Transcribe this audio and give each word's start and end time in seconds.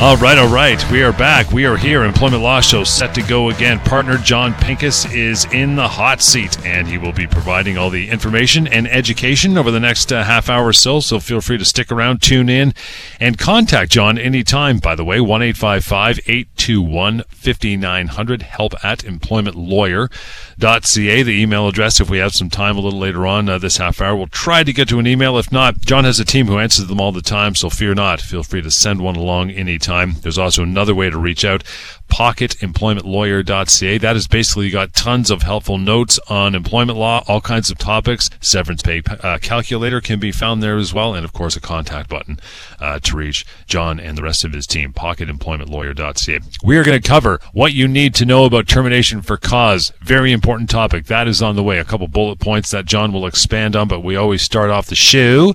All 0.00 0.16
right, 0.16 0.38
all 0.38 0.48
right. 0.48 0.82
We 0.90 1.02
are 1.02 1.12
back. 1.12 1.52
We 1.52 1.66
are 1.66 1.76
here. 1.76 2.04
Employment 2.04 2.42
Law 2.42 2.62
Show 2.62 2.84
set 2.84 3.14
to 3.16 3.22
go 3.22 3.50
again. 3.50 3.78
Partner 3.80 4.16
Jon 4.16 4.54
Pinkus 4.54 5.14
is 5.14 5.44
in 5.52 5.76
the 5.76 5.88
hot 5.88 6.22
seat, 6.22 6.58
and 6.64 6.88
he 6.88 6.96
will 6.96 7.12
be 7.12 7.26
providing 7.26 7.76
all 7.76 7.90
the 7.90 8.08
information 8.08 8.66
and 8.66 8.88
education 8.88 9.58
over 9.58 9.70
the 9.70 9.78
next 9.78 10.10
uh, 10.10 10.24
half 10.24 10.48
hour 10.48 10.68
or 10.68 10.72
so. 10.72 11.00
So 11.00 11.20
feel 11.20 11.42
free 11.42 11.58
to 11.58 11.66
stick 11.66 11.92
around, 11.92 12.22
tune 12.22 12.48
in, 12.48 12.72
and 13.20 13.36
contact 13.36 13.92
John 13.92 14.16
anytime. 14.16 14.78
By 14.78 14.94
the 14.94 15.04
way, 15.04 15.20
1 15.20 15.42
821 15.42 17.24
5900, 17.28 18.42
help 18.42 18.72
at 18.82 19.00
employmentlawyer.ca. 19.00 21.22
The 21.22 21.42
email 21.42 21.68
address, 21.68 22.00
if 22.00 22.08
we 22.08 22.16
have 22.16 22.32
some 22.32 22.48
time 22.48 22.78
a 22.78 22.80
little 22.80 22.98
later 22.98 23.26
on 23.26 23.50
uh, 23.50 23.58
this 23.58 23.76
half 23.76 24.00
hour, 24.00 24.16
we'll 24.16 24.28
try 24.28 24.64
to 24.64 24.72
get 24.72 24.88
to 24.88 24.98
an 24.98 25.06
email. 25.06 25.36
If 25.36 25.52
not, 25.52 25.80
John 25.80 26.04
has 26.04 26.18
a 26.18 26.24
team 26.24 26.46
who 26.46 26.58
answers 26.58 26.86
them 26.86 27.02
all 27.02 27.12
the 27.12 27.20
time, 27.20 27.54
so 27.54 27.68
fear 27.68 27.94
not. 27.94 28.22
Feel 28.22 28.42
free 28.42 28.62
to 28.62 28.70
send 28.70 29.02
one 29.02 29.16
along 29.16 29.50
anytime 29.50 29.89
time. 29.90 30.14
There's 30.22 30.38
also 30.38 30.62
another 30.62 30.94
way 30.94 31.10
to 31.10 31.18
reach 31.18 31.44
out 31.44 31.64
pocketemploymentlawyer.ca. 32.10 33.98
That 33.98 34.16
is 34.16 34.26
basically 34.26 34.70
got 34.70 34.92
tons 34.92 35.30
of 35.30 35.42
helpful 35.42 35.78
notes 35.78 36.18
on 36.28 36.54
employment 36.54 36.98
law, 36.98 37.24
all 37.26 37.40
kinds 37.40 37.70
of 37.70 37.78
topics. 37.78 38.28
Severance 38.40 38.82
pay 38.82 39.02
uh, 39.22 39.38
calculator 39.40 40.00
can 40.00 40.18
be 40.18 40.32
found 40.32 40.62
there 40.62 40.76
as 40.76 40.92
well, 40.92 41.14
and 41.14 41.24
of 41.24 41.32
course 41.32 41.56
a 41.56 41.60
contact 41.60 42.08
button 42.10 42.38
uh, 42.80 42.98
to 43.00 43.16
reach 43.16 43.46
John 43.66 43.98
and 43.98 44.18
the 44.18 44.22
rest 44.22 44.44
of 44.44 44.52
his 44.52 44.66
team. 44.66 44.92
Pocketemploymentlawyer.ca. 44.92 46.40
We 46.62 46.76
are 46.76 46.84
going 46.84 47.00
to 47.00 47.08
cover 47.08 47.40
what 47.52 47.72
you 47.72 47.88
need 47.88 48.14
to 48.16 48.26
know 48.26 48.44
about 48.44 48.68
termination 48.68 49.22
for 49.22 49.36
cause. 49.36 49.92
Very 50.00 50.32
important 50.32 50.68
topic. 50.68 51.06
That 51.06 51.28
is 51.28 51.40
on 51.40 51.56
the 51.56 51.62
way. 51.62 51.78
A 51.78 51.84
couple 51.84 52.08
bullet 52.08 52.40
points 52.40 52.70
that 52.70 52.84
John 52.84 53.12
will 53.12 53.26
expand 53.26 53.76
on, 53.76 53.88
but 53.88 54.00
we 54.00 54.16
always 54.16 54.42
start 54.42 54.70
off 54.70 54.86
the 54.86 54.94
show 54.94 55.54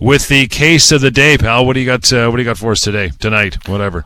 with 0.00 0.28
the 0.28 0.46
case 0.46 0.92
of 0.92 1.00
the 1.00 1.10
day, 1.10 1.36
pal. 1.36 1.66
What 1.66 1.74
do 1.74 1.80
you 1.80 1.86
got? 1.86 2.10
Uh, 2.12 2.28
what 2.28 2.36
do 2.36 2.42
you 2.42 2.48
got 2.48 2.58
for 2.58 2.72
us 2.72 2.80
today, 2.80 3.10
tonight, 3.18 3.68
whatever? 3.68 4.04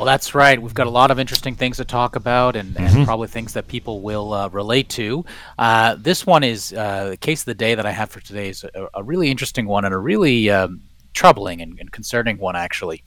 Well, 0.00 0.06
that's 0.06 0.34
right. 0.34 0.60
We've 0.60 0.72
got 0.72 0.86
a 0.86 0.90
lot 0.90 1.10
of 1.10 1.18
interesting 1.18 1.54
things 1.54 1.76
to 1.76 1.84
talk 1.84 2.16
about 2.16 2.56
and, 2.56 2.74
and 2.78 2.88
Mm-hmm. 2.88 3.04
probably 3.04 3.28
things 3.28 3.52
that 3.52 3.68
people 3.68 4.00
will 4.00 4.32
uh, 4.32 4.48
relate 4.48 4.88
to. 4.90 5.26
Uh, 5.58 5.94
this 5.98 6.24
one 6.26 6.42
is 6.42 6.72
uh, 6.72 7.10
the 7.10 7.16
case 7.18 7.42
of 7.42 7.44
the 7.44 7.54
day 7.54 7.74
that 7.74 7.84
I 7.84 7.90
have 7.90 8.08
for 8.08 8.20
today 8.20 8.48
is 8.48 8.64
a, 8.64 8.88
a 8.94 9.02
really 9.02 9.30
interesting 9.30 9.66
one 9.66 9.84
and 9.84 9.92
a 9.92 9.98
really 9.98 10.48
um, 10.48 10.80
troubling 11.12 11.60
and, 11.60 11.78
and 11.78 11.92
concerning 11.92 12.38
one, 12.38 12.56
actually. 12.56 13.04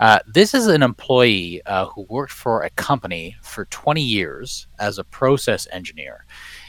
Uh, 0.00 0.20
this 0.26 0.54
is 0.54 0.66
an 0.66 0.82
employee 0.82 1.60
uh, 1.66 1.84
who 1.88 2.06
worked 2.08 2.32
for 2.32 2.62
a 2.62 2.70
company 2.70 3.36
for 3.42 3.66
20 3.66 4.00
years 4.00 4.66
as 4.78 4.96
a 4.96 5.04
process 5.04 5.68
engineer. 5.70 6.24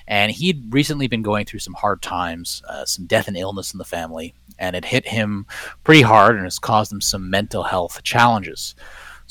And 0.06 0.34
he'd 0.34 0.74
recently 0.74 1.08
been 1.08 1.22
going 1.22 1.46
through 1.46 1.60
some 1.60 1.76
hard 1.76 2.02
times, 2.02 2.62
uh, 2.68 2.84
some 2.84 3.06
death 3.06 3.30
and 3.30 3.38
illness 3.38 3.74
in 3.74 3.78
the 3.78 3.86
family, 3.86 4.34
and 4.60 4.76
it 4.76 4.84
hit 4.84 5.08
him 5.08 5.46
pretty 5.86 6.02
hard 6.02 6.36
and 6.36 6.44
has 6.44 6.60
caused 6.60 6.92
him 6.92 7.00
some 7.00 7.30
mental 7.30 7.64
health 7.64 8.04
challenges. 8.04 8.76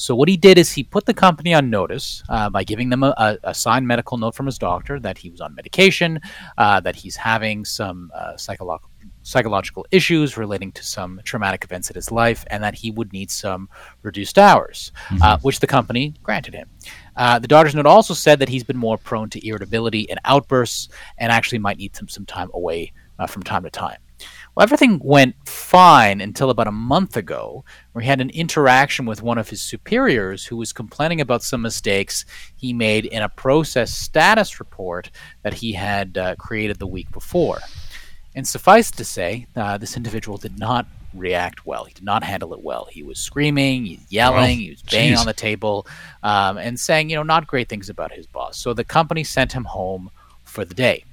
So 0.00 0.14
what 0.14 0.30
he 0.30 0.38
did 0.38 0.56
is 0.56 0.72
he 0.72 0.82
put 0.82 1.04
the 1.04 1.12
company 1.12 1.52
on 1.52 1.68
notice 1.68 2.22
uh, 2.30 2.48
by 2.48 2.64
giving 2.64 2.88
them 2.88 3.02
a, 3.02 3.12
a, 3.18 3.38
a 3.50 3.54
signed 3.54 3.86
medical 3.86 4.16
note 4.16 4.34
from 4.34 4.46
his 4.46 4.56
doctor 4.56 4.98
that 4.98 5.18
he 5.18 5.28
was 5.28 5.42
on 5.42 5.54
medication, 5.54 6.18
uh, 6.56 6.80
that 6.80 6.96
he's 6.96 7.16
having 7.16 7.66
some 7.66 8.10
uh, 8.14 8.32
psycholo- 8.32 8.80
psychological 9.24 9.86
issues 9.90 10.38
relating 10.38 10.72
to 10.72 10.82
some 10.82 11.20
traumatic 11.24 11.64
events 11.64 11.90
in 11.90 11.94
his 11.96 12.10
life, 12.10 12.46
and 12.46 12.64
that 12.64 12.74
he 12.74 12.90
would 12.90 13.12
need 13.12 13.30
some 13.30 13.68
reduced 14.00 14.38
hours, 14.38 14.90
uh, 15.22 15.36
which 15.42 15.60
the 15.60 15.66
company 15.66 16.14
granted 16.22 16.54
him. 16.54 16.70
Uh, 17.14 17.38
the 17.38 17.46
doctor's 17.46 17.74
note 17.74 17.84
also 17.84 18.14
said 18.14 18.38
that 18.38 18.48
he's 18.48 18.64
been 18.64 18.78
more 18.78 18.96
prone 18.96 19.28
to 19.28 19.46
irritability 19.46 20.08
and 20.08 20.18
outbursts, 20.24 20.88
and 21.18 21.30
actually 21.30 21.58
might 21.58 21.76
need 21.76 21.94
some, 21.94 22.08
some 22.08 22.24
time 22.24 22.50
away 22.54 22.90
uh, 23.18 23.26
from 23.26 23.42
time 23.42 23.64
to 23.64 23.70
time. 23.70 23.98
Well, 24.54 24.64
everything 24.64 25.00
went 25.02 25.36
fine 25.48 26.20
until 26.20 26.50
about 26.50 26.66
a 26.66 26.72
month 26.72 27.16
ago, 27.16 27.64
where 27.92 28.02
he 28.02 28.08
had 28.08 28.20
an 28.20 28.30
interaction 28.30 29.06
with 29.06 29.22
one 29.22 29.38
of 29.38 29.48
his 29.48 29.62
superiors 29.62 30.44
who 30.46 30.56
was 30.56 30.72
complaining 30.72 31.20
about 31.20 31.42
some 31.42 31.62
mistakes 31.62 32.24
he 32.56 32.72
made 32.72 33.04
in 33.06 33.22
a 33.22 33.28
process 33.28 33.92
status 33.92 34.58
report 34.58 35.10
that 35.42 35.54
he 35.54 35.72
had 35.72 36.18
uh, 36.18 36.34
created 36.36 36.78
the 36.78 36.86
week 36.86 37.10
before. 37.12 37.60
And 38.34 38.46
suffice 38.46 38.90
to 38.92 39.04
say, 39.04 39.46
uh, 39.56 39.78
this 39.78 39.96
individual 39.96 40.36
did 40.36 40.58
not 40.58 40.86
react 41.14 41.66
well. 41.66 41.84
He 41.84 41.94
did 41.94 42.04
not 42.04 42.22
handle 42.22 42.52
it 42.54 42.60
well. 42.62 42.86
He 42.90 43.02
was 43.02 43.18
screaming, 43.18 43.84
he 43.84 43.96
was 43.96 44.12
yelling, 44.12 44.58
Wow. 44.58 44.62
he 44.64 44.70
was 44.70 44.82
banging 44.82 45.14
Jeez. 45.14 45.18
on 45.18 45.26
the 45.26 45.32
table, 45.32 45.86
um, 46.22 46.56
and 46.58 46.78
saying, 46.78 47.10
you 47.10 47.16
know, 47.16 47.22
not 47.24 47.46
great 47.46 47.68
things 47.68 47.88
about 47.88 48.12
his 48.12 48.26
boss. 48.26 48.58
So 48.58 48.72
the 48.74 48.84
company 48.84 49.24
sent 49.24 49.52
him 49.52 49.64
home 49.64 50.10
for 50.44 50.64
the 50.64 50.74
day. 50.74 51.04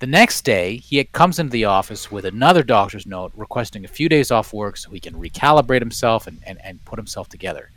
The 0.00 0.06
next 0.06 0.44
day, 0.44 0.76
he 0.76 1.02
comes 1.04 1.40
into 1.40 1.50
the 1.50 1.64
office 1.64 2.10
with 2.10 2.24
another 2.24 2.62
doctor's 2.62 3.04
note 3.04 3.32
requesting 3.34 3.84
a 3.84 3.88
few 3.88 4.08
days 4.08 4.30
off 4.30 4.52
work 4.52 4.76
so 4.76 4.90
he 4.90 5.00
can 5.00 5.14
recalibrate 5.14 5.80
himself 5.80 6.28
and, 6.28 6.40
and, 6.46 6.58
and 6.62 6.84
put 6.84 7.00
himself 7.00 7.28
together. 7.28 7.72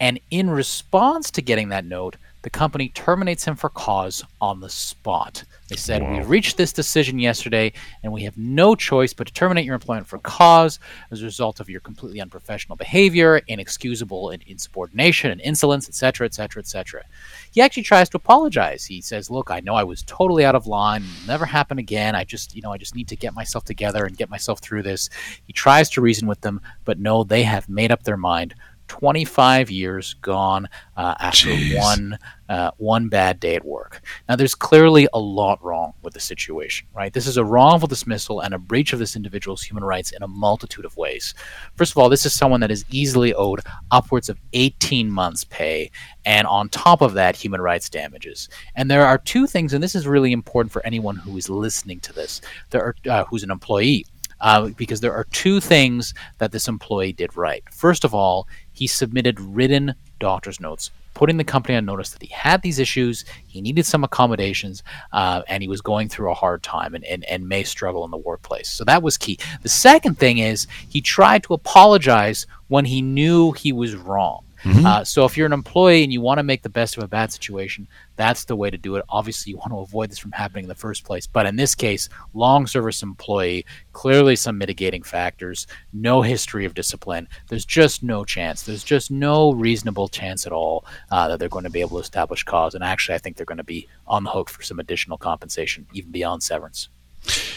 And 0.00 0.18
in 0.30 0.48
response 0.48 1.30
to 1.32 1.42
getting 1.42 1.68
that 1.68 1.84
note, 1.84 2.16
the 2.42 2.50
company 2.50 2.88
terminates 2.88 3.44
him 3.44 3.56
for 3.56 3.68
cause 3.70 4.24
on 4.40 4.60
the 4.60 4.68
spot. 4.68 5.44
They 5.68 5.76
said, 5.76 6.02
We 6.02 6.20
reached 6.20 6.56
this 6.56 6.72
decision 6.72 7.18
yesterday, 7.18 7.72
and 8.02 8.12
we 8.12 8.24
have 8.24 8.36
no 8.36 8.74
choice 8.74 9.12
but 9.12 9.26
to 9.28 9.32
terminate 9.32 9.64
your 9.64 9.74
employment 9.74 10.06
for 10.06 10.18
cause 10.18 10.78
as 11.10 11.22
a 11.22 11.24
result 11.24 11.60
of 11.60 11.70
your 11.70 11.80
completely 11.80 12.20
unprofessional 12.20 12.76
behavior, 12.76 13.40
inexcusable 13.46 14.30
in- 14.30 14.42
insubordination 14.46 15.30
and 15.30 15.40
insolence, 15.40 15.88
etc., 15.88 16.26
etc., 16.26 16.60
etc. 16.60 17.04
He 17.52 17.60
actually 17.60 17.84
tries 17.84 18.08
to 18.10 18.16
apologize. 18.16 18.84
He 18.84 19.00
says, 19.00 19.30
Look, 19.30 19.50
I 19.50 19.60
know 19.60 19.74
I 19.74 19.84
was 19.84 20.02
totally 20.02 20.44
out 20.44 20.54
of 20.54 20.66
line, 20.66 21.02
It'll 21.02 21.28
never 21.28 21.46
happen 21.46 21.78
again. 21.78 22.14
I 22.14 22.24
just, 22.24 22.54
you 22.54 22.62
know, 22.62 22.72
I 22.72 22.78
just 22.78 22.94
need 22.94 23.08
to 23.08 23.16
get 23.16 23.34
myself 23.34 23.64
together 23.64 24.04
and 24.04 24.16
get 24.16 24.30
myself 24.30 24.60
through 24.60 24.82
this. 24.82 25.08
He 25.46 25.52
tries 25.52 25.88
to 25.90 26.00
reason 26.00 26.28
with 26.28 26.40
them, 26.40 26.60
but 26.84 26.98
no, 26.98 27.24
they 27.24 27.44
have 27.44 27.68
made 27.68 27.92
up 27.92 28.02
their 28.02 28.16
mind. 28.16 28.54
25 28.92 29.70
years 29.70 30.14
gone 30.20 30.68
uh, 30.98 31.14
after 31.18 31.48
Jeez. 31.48 31.78
one 31.78 32.18
uh, 32.50 32.70
one 32.76 33.08
bad 33.08 33.40
day 33.40 33.54
at 33.54 33.64
work. 33.64 34.02
Now, 34.28 34.36
there's 34.36 34.54
clearly 34.54 35.08
a 35.14 35.18
lot 35.18 35.64
wrong 35.64 35.94
with 36.02 36.12
the 36.12 36.20
situation, 36.20 36.86
right? 36.94 37.10
This 37.10 37.26
is 37.26 37.38
a 37.38 37.44
wrongful 37.44 37.88
dismissal 37.88 38.40
and 38.40 38.52
a 38.52 38.58
breach 38.58 38.92
of 38.92 38.98
this 38.98 39.16
individual's 39.16 39.62
human 39.62 39.82
rights 39.82 40.12
in 40.12 40.22
a 40.22 40.28
multitude 40.28 40.84
of 40.84 40.94
ways. 40.98 41.32
First 41.76 41.92
of 41.92 41.96
all, 41.96 42.10
this 42.10 42.26
is 42.26 42.34
someone 42.34 42.60
that 42.60 42.70
is 42.70 42.84
easily 42.90 43.32
owed 43.32 43.60
upwards 43.90 44.28
of 44.28 44.38
18 44.52 45.10
months' 45.10 45.44
pay, 45.44 45.90
and 46.26 46.46
on 46.46 46.68
top 46.68 47.00
of 47.00 47.14
that, 47.14 47.36
human 47.36 47.62
rights 47.62 47.88
damages. 47.88 48.50
And 48.74 48.90
there 48.90 49.06
are 49.06 49.16
two 49.16 49.46
things, 49.46 49.72
and 49.72 49.82
this 49.82 49.94
is 49.94 50.06
really 50.06 50.32
important 50.32 50.70
for 50.70 50.84
anyone 50.84 51.16
who 51.16 51.38
is 51.38 51.48
listening 51.48 52.00
to 52.00 52.12
this, 52.12 52.42
there 52.68 52.82
are, 52.82 52.96
uh, 53.08 53.24
who's 53.24 53.44
an 53.44 53.50
employee 53.50 54.04
uh, 54.42 54.68
because 54.76 55.00
there 55.00 55.14
are 55.14 55.24
two 55.32 55.60
things 55.60 56.12
that 56.38 56.52
this 56.52 56.68
employee 56.68 57.12
did 57.12 57.36
right. 57.36 57.64
First 57.72 58.04
of 58.04 58.14
all, 58.14 58.46
he 58.72 58.86
submitted 58.86 59.40
written 59.40 59.94
doctor's 60.18 60.60
notes, 60.60 60.90
putting 61.14 61.36
the 61.36 61.44
company 61.44 61.76
on 61.76 61.84
notice 61.84 62.10
that 62.10 62.22
he 62.22 62.28
had 62.28 62.62
these 62.62 62.78
issues, 62.78 63.24
he 63.46 63.60
needed 63.60 63.86
some 63.86 64.04
accommodations, 64.04 64.82
uh, 65.12 65.42
and 65.48 65.62
he 65.62 65.68
was 65.68 65.80
going 65.80 66.08
through 66.08 66.30
a 66.30 66.34
hard 66.34 66.62
time 66.62 66.94
and, 66.94 67.04
and, 67.04 67.24
and 67.24 67.48
may 67.48 67.62
struggle 67.62 68.04
in 68.04 68.10
the 68.10 68.16
workplace. 68.16 68.68
So 68.68 68.84
that 68.84 69.02
was 69.02 69.16
key. 69.16 69.38
The 69.62 69.68
second 69.68 70.18
thing 70.18 70.38
is 70.38 70.66
he 70.88 71.00
tried 71.00 71.44
to 71.44 71.54
apologize 71.54 72.46
when 72.68 72.84
he 72.84 73.02
knew 73.02 73.52
he 73.52 73.72
was 73.72 73.94
wrong. 73.94 74.44
Uh, 74.86 75.04
so 75.04 75.24
if 75.24 75.36
you're 75.36 75.46
an 75.46 75.52
employee 75.52 76.04
and 76.04 76.12
you 76.12 76.20
want 76.20 76.38
to 76.38 76.42
make 76.42 76.62
the 76.62 76.68
best 76.68 76.96
of 76.96 77.02
a 77.02 77.08
bad 77.08 77.32
situation, 77.32 77.88
that's 78.16 78.44
the 78.44 78.56
way 78.56 78.70
to 78.70 78.78
do 78.78 78.96
it. 78.96 79.04
Obviously, 79.08 79.50
you 79.50 79.56
want 79.56 79.72
to 79.72 79.78
avoid 79.78 80.10
this 80.10 80.18
from 80.18 80.32
happening 80.32 80.64
in 80.64 80.68
the 80.68 80.74
first 80.74 81.04
place. 81.04 81.26
But 81.26 81.46
in 81.46 81.56
this 81.56 81.74
case, 81.74 82.08
long 82.34 82.66
service 82.66 83.02
employee, 83.02 83.66
clearly 83.92 84.36
some 84.36 84.58
mitigating 84.58 85.02
factors, 85.02 85.66
no 85.92 86.22
history 86.22 86.64
of 86.64 86.74
discipline. 86.74 87.28
There's 87.48 87.64
just 87.64 88.02
no 88.02 88.24
chance. 88.24 88.62
There's 88.62 88.84
just 88.84 89.10
no 89.10 89.52
reasonable 89.52 90.08
chance 90.08 90.46
at 90.46 90.52
all 90.52 90.84
uh, 91.10 91.28
that 91.28 91.38
they're 91.38 91.48
going 91.48 91.64
to 91.64 91.70
be 91.70 91.80
able 91.80 91.98
to 91.98 92.02
establish 92.02 92.44
cause. 92.44 92.74
And 92.74 92.84
actually, 92.84 93.16
I 93.16 93.18
think 93.18 93.36
they're 93.36 93.46
going 93.46 93.58
to 93.58 93.64
be 93.64 93.88
on 94.06 94.24
the 94.24 94.30
hook 94.30 94.50
for 94.50 94.62
some 94.62 94.78
additional 94.78 95.18
compensation, 95.18 95.86
even 95.92 96.10
beyond 96.10 96.42
severance. 96.42 96.88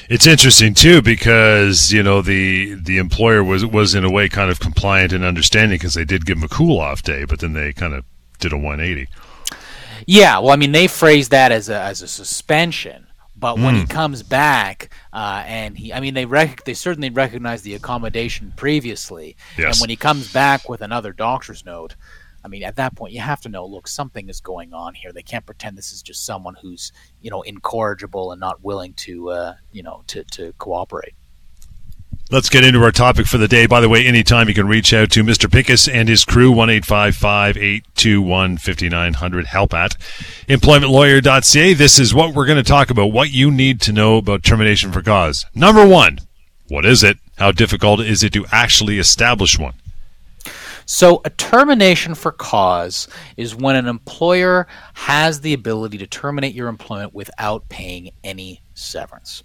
It's 0.10 0.28
interesting 0.28 0.74
too 0.76 1.02
because 1.02 1.92
you 1.92 2.04
know 2.04 2.22
the 2.22 2.76
the 2.76 2.98
employer 3.00 3.44
was 3.44 3.66
was 3.66 3.96
in 3.96 4.06
a 4.06 4.12
way 4.12 4.30
kind 4.30 4.52
of 4.52 4.60
compliant 4.60 5.12
and 5.14 5.24
understanding 5.24 5.78
because 5.78 5.96
they 5.96 6.06
did 6.06 6.26
give 6.26 6.38
him 6.38 6.44
a 6.44 6.48
cool 6.48 6.80
off 6.80 7.02
day, 7.02 7.26
but 7.26 7.40
then 7.40 7.54
they 7.54 7.74
kind 7.74 7.94
of 7.94 8.06
did 8.40 8.54
a 8.54 8.58
180. 8.58 9.08
Yeah, 10.06 10.38
well, 10.40 10.52
I 10.52 10.56
mean, 10.58 10.72
they 10.72 10.88
phrased 10.88 11.32
that 11.32 11.52
as 11.52 11.70
a 11.70 11.80
as 11.82 12.02
a 12.04 12.08
suspension, 12.08 13.08
but 13.36 13.58
when 13.58 13.76
he 13.76 13.86
comes 13.86 14.22
back, 14.22 14.90
uh, 15.12 15.44
and 15.48 15.76
he, 15.78 15.92
I 15.92 16.00
mean, 16.00 16.14
they 16.14 16.26
rec- 16.26 16.66
they 16.66 16.76
certainly 16.76 17.10
recognize 17.10 17.64
the 17.64 17.74
accommodation 17.74 18.54
previously, 18.56 19.36
Yes. 19.58 19.76
and 19.76 19.82
when 19.82 19.90
he 19.90 19.96
comes 19.96 20.32
back 20.32 20.70
with 20.70 20.82
another 20.82 21.12
doctor's 21.14 21.66
note, 21.66 21.96
I 22.46 22.48
mean, 22.48 22.62
at 22.62 22.76
that 22.76 22.96
point, 22.96 23.12
you 23.12 23.22
have 23.22 23.42
to 23.42 23.50
know, 23.50 23.66
look, 23.66 23.88
something 23.88 24.30
is 24.30 24.40
going 24.40 24.72
on 24.72 24.94
here. 24.94 25.12
They 25.12 25.24
can't 25.24 25.48
pretend 25.48 25.76
this 25.76 25.92
is 25.92 26.04
just 26.04 26.28
someone 26.28 26.54
who's, 26.62 26.92
you 27.20 27.32
know, 27.32 27.42
incorrigible 27.42 28.32
and 28.32 28.40
not 28.40 28.64
willing 28.64 28.94
to, 28.98 29.32
uh, 29.32 29.56
you 29.72 29.82
know, 29.82 30.04
to, 30.08 30.24
to 30.26 30.54
cooperate. 30.60 31.16
Let's 32.30 32.50
get 32.50 32.64
into 32.64 32.84
our 32.84 32.92
topic 32.92 33.26
for 33.26 33.40
the 33.40 33.48
day. 33.48 33.66
By 33.66 33.82
the 33.82 33.90
way, 33.90 34.06
anytime 34.06 34.48
you 34.48 34.54
can 34.54 34.68
reach 34.68 34.94
out 34.94 35.10
to 35.12 35.24
Mr. 35.24 35.50
Pinkus 35.50 35.92
and 35.92 36.08
his 36.08 36.24
crew, 36.24 36.52
1 36.52 36.70
821 36.70 38.58
5900, 38.58 39.46
help 39.48 39.74
at 39.74 39.98
employmentlawyer.ca. 40.48 41.74
This 41.74 41.98
is 41.98 42.14
what 42.14 42.36
we're 42.36 42.46
going 42.46 42.64
to 42.64 42.64
talk 42.64 42.92
about 42.92 43.08
what 43.08 43.32
you 43.32 43.50
need 43.50 43.82
to 43.82 43.92
know 43.92 44.18
about 44.18 44.44
termination 44.44 44.92
for 44.92 45.02
cause. 45.02 45.48
Number 45.56 45.86
one, 45.86 46.20
what 46.68 46.86
is 46.86 47.04
it? 47.04 47.18
How 47.40 47.52
difficult 47.52 48.02
is 48.02 48.24
it 48.24 48.34
to 48.34 48.46
actually 48.52 49.00
establish 49.00 49.58
one? 49.58 49.74
So, 50.88 51.22
a 51.26 51.32
termination 51.32 52.14
for 52.14 52.32
cause 52.32 53.08
is 53.38 53.56
when 53.56 53.76
an 53.76 53.88
employer 53.88 54.68
has 54.94 55.42
the 55.42 55.54
ability 55.54 55.98
to 55.98 56.08
terminate 56.08 56.54
your 56.54 56.68
employment 56.68 57.14
without 57.16 57.68
paying 57.70 58.12
any 58.24 58.62
severance. 58.76 59.42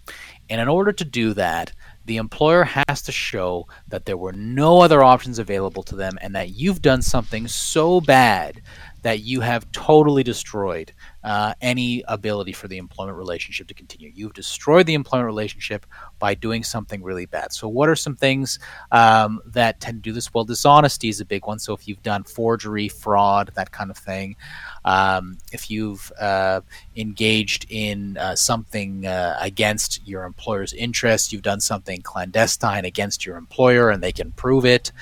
And 0.51 0.61
in 0.61 0.69
order 0.69 0.93
to 0.93 1.05
do 1.05 1.33
that, 1.35 1.73
the 2.05 2.19
employer 2.19 2.65
has 2.65 3.03
to 3.03 3.13
show 3.13 3.69
that 3.89 4.05
there 4.05 4.17
were 4.19 4.33
no 4.33 4.81
other 4.81 5.03
options 5.03 5.39
available 5.39 5.83
to 5.85 5.97
them 5.97 6.19
and 6.21 6.35
that 6.35 6.51
you've 6.51 6.83
done 6.83 7.01
something 7.01 7.49
so 7.49 8.01
bad 8.03 8.61
that 9.03 9.21
you 9.21 9.41
have 9.41 9.71
totally 9.73 10.23
destroyed 10.23 10.93
uh, 11.22 11.55
any 11.61 12.02
ability 12.08 12.52
for 12.52 12.69
the 12.69 12.78
employment 12.78 13.17
relationship 13.17 13.69
to 13.69 13.75
continue. 13.75 14.11
You've 14.14 14.32
destroyed 14.32 14.87
the 14.87 14.94
employment 14.94 15.26
relationship 15.26 15.87
by 16.19 16.34
doing 16.34 16.62
something 16.64 17.02
really 17.02 17.26
bad. 17.26 17.52
So, 17.52 17.69
what 17.69 17.88
are 17.88 17.96
some 17.96 18.17
things 18.17 18.58
um, 18.93 19.40
that 19.46 19.81
tend 19.81 20.02
to 20.02 20.11
do 20.11 20.12
this? 20.12 20.32
Well, 20.32 20.44
dishonesty 20.44 21.08
is 21.08 21.20
a 21.20 21.25
big 21.25 21.46
one. 21.46 21.58
So, 21.58 21.75
if 21.75 21.87
you've 21.87 22.02
done 22.02 22.25
forgery, 22.25 22.88
fraud, 22.88 23.50
that 23.55 23.70
kind 23.70 23.90
of 23.90 23.99
thing, 23.99 24.37
um, 24.84 25.38
if 25.52 25.70
you've 25.70 26.11
uh, 26.19 26.61
engaged 26.96 27.67
in 27.69 28.17
uh, 28.17 28.34
something 28.34 29.06
uh, 29.06 29.37
against 29.40 30.06
your 30.06 30.25
employer's 30.25 30.72
interest, 30.72 31.32
you've 31.32 31.43
done 31.43 31.61
something 31.61 32.00
clandestine 32.02 32.84
against 32.84 33.26
your 33.26 33.37
employer 33.37 33.90
and 33.90 34.02
they 34.02 34.12
can 34.12 34.32
prove 34.32 34.64
it. 34.64 34.93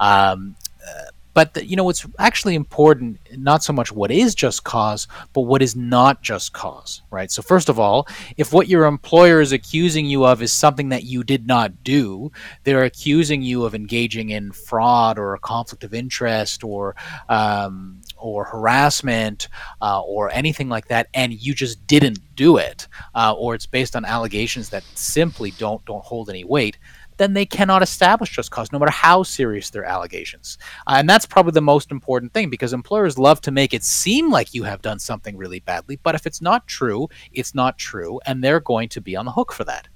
Um, 0.00 0.56
uh, 0.86 1.10
but 1.36 1.52
the, 1.52 1.66
you 1.66 1.76
know 1.76 1.84
what's 1.84 2.06
actually 2.18 2.54
important, 2.54 3.18
not 3.36 3.62
so 3.62 3.70
much 3.70 3.92
what 3.92 4.10
is 4.10 4.34
just 4.34 4.64
cause, 4.64 5.06
but 5.34 5.42
what 5.42 5.60
is 5.60 5.76
not 5.76 6.22
just 6.22 6.54
cause, 6.54 7.02
right? 7.10 7.30
So 7.30 7.42
first 7.42 7.68
of 7.68 7.78
all, 7.78 8.08
if 8.38 8.54
what 8.54 8.68
your 8.68 8.86
employer 8.86 9.42
is 9.42 9.52
accusing 9.52 10.06
you 10.06 10.24
of 10.24 10.40
is 10.40 10.50
something 10.50 10.88
that 10.88 11.04
you 11.04 11.22
did 11.22 11.46
not 11.46 11.84
do, 11.84 12.32
they're 12.64 12.84
accusing 12.84 13.42
you 13.42 13.66
of 13.66 13.74
engaging 13.74 14.30
in 14.30 14.50
fraud 14.50 15.18
or 15.18 15.34
a 15.34 15.38
conflict 15.38 15.84
of 15.84 15.92
interest 15.92 16.64
or 16.64 16.96
um, 17.28 18.00
or 18.16 18.44
harassment 18.44 19.48
uh, 19.82 20.00
or 20.00 20.30
anything 20.30 20.70
like 20.70 20.88
that, 20.88 21.08
and 21.12 21.34
you 21.34 21.54
just 21.54 21.86
didn't 21.86 22.18
do 22.34 22.56
it, 22.56 22.88
uh, 23.14 23.34
or 23.34 23.54
it's 23.54 23.66
based 23.66 23.94
on 23.94 24.06
allegations 24.06 24.70
that 24.70 24.84
simply 24.94 25.50
don't 25.58 25.84
don't 25.84 26.02
hold 26.02 26.30
any 26.30 26.44
weight 26.44 26.78
then 27.16 27.32
they 27.32 27.46
cannot 27.46 27.82
establish 27.82 28.34
just 28.34 28.50
cause, 28.50 28.72
no 28.72 28.78
matter 28.78 28.90
how 28.90 29.22
serious 29.22 29.70
their 29.70 29.84
allegations. 29.84 30.58
Uh, 30.86 30.96
and 30.98 31.08
that's 31.08 31.26
probably 31.26 31.52
the 31.52 31.60
most 31.60 31.90
important 31.90 32.32
thing 32.32 32.50
because 32.50 32.72
employers 32.72 33.18
love 33.18 33.40
to 33.42 33.50
make 33.50 33.74
it 33.74 33.84
seem 33.84 34.30
like 34.30 34.54
you 34.54 34.64
have 34.64 34.82
done 34.82 34.98
something 34.98 35.36
really 35.36 35.60
badly. 35.60 35.98
But 36.02 36.14
if 36.14 36.26
it's 36.26 36.40
not 36.40 36.66
true, 36.66 37.08
it's 37.32 37.54
not 37.54 37.78
true, 37.78 38.20
and 38.26 38.42
they're 38.42 38.60
going 38.60 38.88
to 38.90 39.00
be 39.00 39.16
on 39.16 39.24
the 39.24 39.32
hook 39.32 39.52
for 39.52 39.64
that. 39.64 39.88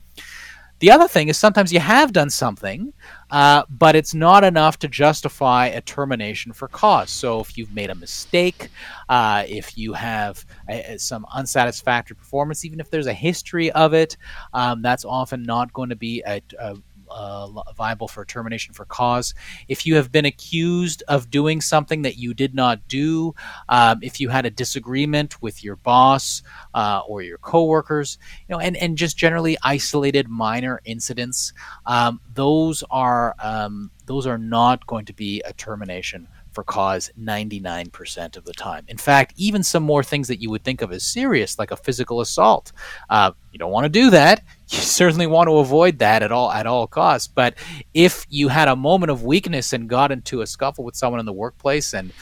The 0.80 0.90
other 0.90 1.08
thing 1.08 1.28
is 1.28 1.36
sometimes 1.36 1.74
you 1.74 1.78
have 1.78 2.10
done 2.10 2.30
something, 2.30 2.94
uh, 3.30 3.64
but 3.68 3.94
it's 3.94 4.14
not 4.14 4.44
enough 4.44 4.78
to 4.78 4.88
justify 4.88 5.66
a 5.66 5.82
termination 5.82 6.54
for 6.54 6.68
cause. 6.68 7.10
So 7.10 7.40
if 7.40 7.58
you've 7.58 7.74
made 7.74 7.90
a 7.90 7.94
mistake, 7.94 8.70
uh, 9.10 9.44
if 9.46 9.76
you 9.76 9.92
have 9.92 10.42
a, 10.70 10.96
some 10.96 11.26
unsatisfactory 11.34 12.16
performance, 12.16 12.64
even 12.64 12.80
if 12.80 12.88
there's 12.88 13.08
a 13.08 13.12
history 13.12 13.70
of 13.72 13.92
it, 13.92 14.16
um, 14.54 14.80
that's 14.80 15.04
often 15.04 15.42
not 15.42 15.70
going 15.74 15.90
to 15.90 15.96
be 15.96 16.22
a, 16.26 16.40
a 16.58 16.78
uh, 17.10 17.48
viable 17.76 18.08
for 18.08 18.24
termination 18.24 18.74
for 18.74 18.84
cause. 18.84 19.34
If 19.68 19.86
you 19.86 19.96
have 19.96 20.10
been 20.12 20.24
accused 20.24 21.02
of 21.08 21.30
doing 21.30 21.60
something 21.60 22.02
that 22.02 22.16
you 22.16 22.34
did 22.34 22.54
not 22.54 22.86
do, 22.88 23.34
um, 23.68 24.00
if 24.02 24.20
you 24.20 24.28
had 24.28 24.46
a 24.46 24.50
disagreement 24.50 25.40
with 25.42 25.62
your 25.64 25.76
boss 25.76 26.42
uh, 26.74 27.02
or 27.06 27.22
your 27.22 27.38
coworkers, 27.38 28.18
you 28.48 28.54
know, 28.54 28.60
and, 28.60 28.76
and 28.76 28.96
just 28.96 29.16
generally 29.16 29.56
isolated 29.62 30.28
minor 30.28 30.80
incidents, 30.84 31.52
um, 31.86 32.20
those 32.34 32.82
are 32.90 33.34
um, 33.42 33.90
those 34.06 34.26
are 34.26 34.38
not 34.38 34.86
going 34.86 35.04
to 35.04 35.12
be 35.12 35.40
a 35.44 35.52
termination 35.52 36.26
for 36.52 36.64
cause 36.64 37.10
99% 37.18 38.36
of 38.36 38.44
the 38.44 38.52
time. 38.52 38.84
In 38.88 38.96
fact, 38.96 39.34
even 39.36 39.62
some 39.62 39.82
more 39.82 40.02
things 40.02 40.28
that 40.28 40.40
you 40.40 40.50
would 40.50 40.64
think 40.64 40.82
of 40.82 40.92
as 40.92 41.04
serious, 41.04 41.58
like 41.58 41.70
a 41.70 41.76
physical 41.76 42.20
assault, 42.20 42.72
uh, 43.08 43.32
you 43.52 43.58
don't 43.58 43.72
want 43.72 43.84
to 43.84 43.88
do 43.90 44.10
that. 44.10 44.42
You 44.70 44.78
certainly 44.78 45.26
want 45.26 45.48
to 45.48 45.58
avoid 45.58 45.98
that 45.98 46.22
at 46.22 46.30
all 46.30 46.52
at 46.52 46.64
all 46.64 46.86
costs. 46.86 47.26
But 47.26 47.56
if 47.92 48.24
you 48.30 48.46
had 48.46 48.68
a 48.68 48.76
moment 48.76 49.10
of 49.10 49.24
weakness 49.24 49.72
and 49.72 49.88
got 49.88 50.12
into 50.12 50.42
a 50.42 50.46
scuffle 50.46 50.84
with 50.84 50.94
someone 50.94 51.18
in 51.18 51.26
the 51.26 51.32
workplace, 51.32 51.92
and 51.92 52.12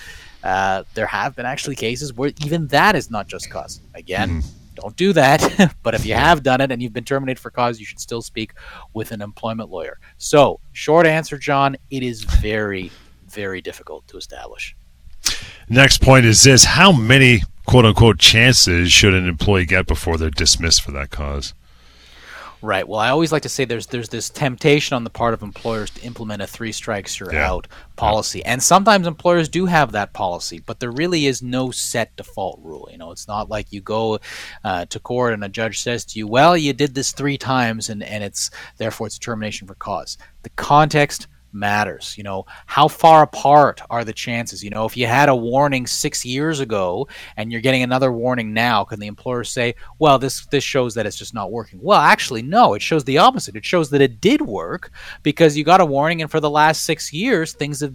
uh, 0.42 0.84
there 0.94 1.04
have 1.04 1.36
been 1.36 1.44
actually 1.44 1.76
cases 1.76 2.14
where 2.14 2.32
even 2.42 2.68
that 2.68 2.96
is 2.96 3.10
not 3.10 3.28
just 3.28 3.50
cause. 3.50 3.82
Again. 3.94 4.40
Mm-hmm 4.40 4.58
don't 4.80 4.96
do 4.96 5.12
that. 5.12 5.74
but 5.82 5.94
if 5.94 6.06
you 6.06 6.14
have 6.14 6.42
done 6.42 6.60
it 6.60 6.70
and 6.70 6.82
you've 6.82 6.92
been 6.92 7.04
terminated 7.04 7.40
for 7.40 7.50
cause, 7.50 7.78
you 7.80 7.86
should 7.86 8.00
still 8.00 8.22
speak 8.22 8.52
with 8.94 9.12
an 9.12 9.20
employment 9.20 9.70
lawyer. 9.70 9.98
So, 10.18 10.60
short 10.72 11.06
answer, 11.06 11.38
John, 11.38 11.76
it 11.90 12.02
is 12.02 12.22
very, 12.24 12.90
very 13.28 13.60
difficult 13.60 14.06
to 14.08 14.16
establish. 14.16 14.74
Next 15.68 16.00
point 16.00 16.24
is 16.24 16.42
this 16.42 16.64
how 16.64 16.92
many 16.92 17.42
quote 17.66 17.84
unquote 17.84 18.18
chances 18.18 18.90
should 18.90 19.14
an 19.14 19.28
employee 19.28 19.66
get 19.66 19.86
before 19.86 20.16
they're 20.16 20.30
dismissed 20.30 20.82
for 20.82 20.92
that 20.92 21.10
cause? 21.10 21.54
Right. 22.60 22.88
Well, 22.88 22.98
I 22.98 23.10
always 23.10 23.30
like 23.30 23.42
to 23.42 23.48
say 23.48 23.64
there's 23.64 23.86
there's 23.86 24.08
this 24.08 24.30
temptation 24.30 24.96
on 24.96 25.04
the 25.04 25.10
part 25.10 25.32
of 25.32 25.42
employers 25.42 25.90
to 25.90 26.02
implement 26.02 26.42
a 26.42 26.46
three 26.46 26.72
strikes 26.72 27.20
you're 27.20 27.32
yeah. 27.32 27.48
out 27.48 27.68
policy, 27.94 28.44
and 28.44 28.60
sometimes 28.60 29.06
employers 29.06 29.48
do 29.48 29.66
have 29.66 29.92
that 29.92 30.12
policy, 30.12 30.60
but 30.66 30.80
there 30.80 30.90
really 30.90 31.26
is 31.26 31.40
no 31.40 31.70
set 31.70 32.16
default 32.16 32.58
rule. 32.60 32.88
You 32.90 32.98
know, 32.98 33.12
it's 33.12 33.28
not 33.28 33.48
like 33.48 33.72
you 33.72 33.80
go 33.80 34.18
uh, 34.64 34.86
to 34.86 34.98
court 34.98 35.34
and 35.34 35.44
a 35.44 35.48
judge 35.48 35.78
says 35.80 36.04
to 36.06 36.18
you, 36.18 36.26
"Well, 36.26 36.56
you 36.56 36.72
did 36.72 36.96
this 36.96 37.12
three 37.12 37.38
times, 37.38 37.90
and 37.90 38.02
and 38.02 38.24
it's 38.24 38.50
therefore 38.76 39.06
it's 39.06 39.18
termination 39.18 39.68
for 39.68 39.76
cause." 39.76 40.18
The 40.42 40.50
context 40.50 41.28
matters. 41.58 42.14
You 42.16 42.24
know, 42.24 42.46
how 42.66 42.88
far 42.88 43.22
apart 43.22 43.80
are 43.90 44.04
the 44.04 44.12
chances? 44.12 44.62
You 44.62 44.70
know, 44.70 44.84
if 44.84 44.96
you 44.96 45.06
had 45.06 45.28
a 45.28 45.36
warning 45.36 45.86
six 45.86 46.24
years 46.24 46.60
ago 46.60 47.08
and 47.36 47.50
you're 47.50 47.60
getting 47.60 47.82
another 47.82 48.12
warning 48.12 48.52
now, 48.52 48.84
can 48.84 49.00
the 49.00 49.06
employer 49.06 49.44
say, 49.44 49.74
"Well, 49.98 50.18
this 50.18 50.46
this 50.46 50.64
shows 50.64 50.94
that 50.94 51.06
it's 51.06 51.18
just 51.18 51.34
not 51.34 51.52
working"? 51.52 51.80
Well, 51.82 52.00
actually, 52.00 52.42
no. 52.42 52.74
It 52.74 52.82
shows 52.82 53.04
the 53.04 53.18
opposite. 53.18 53.56
It 53.56 53.64
shows 53.64 53.90
that 53.90 54.00
it 54.00 54.20
did 54.20 54.40
work 54.42 54.90
because 55.22 55.56
you 55.56 55.64
got 55.64 55.80
a 55.80 55.86
warning, 55.86 56.22
and 56.22 56.30
for 56.30 56.40
the 56.40 56.50
last 56.50 56.84
six 56.84 57.12
years, 57.12 57.52
things 57.52 57.80
have 57.80 57.94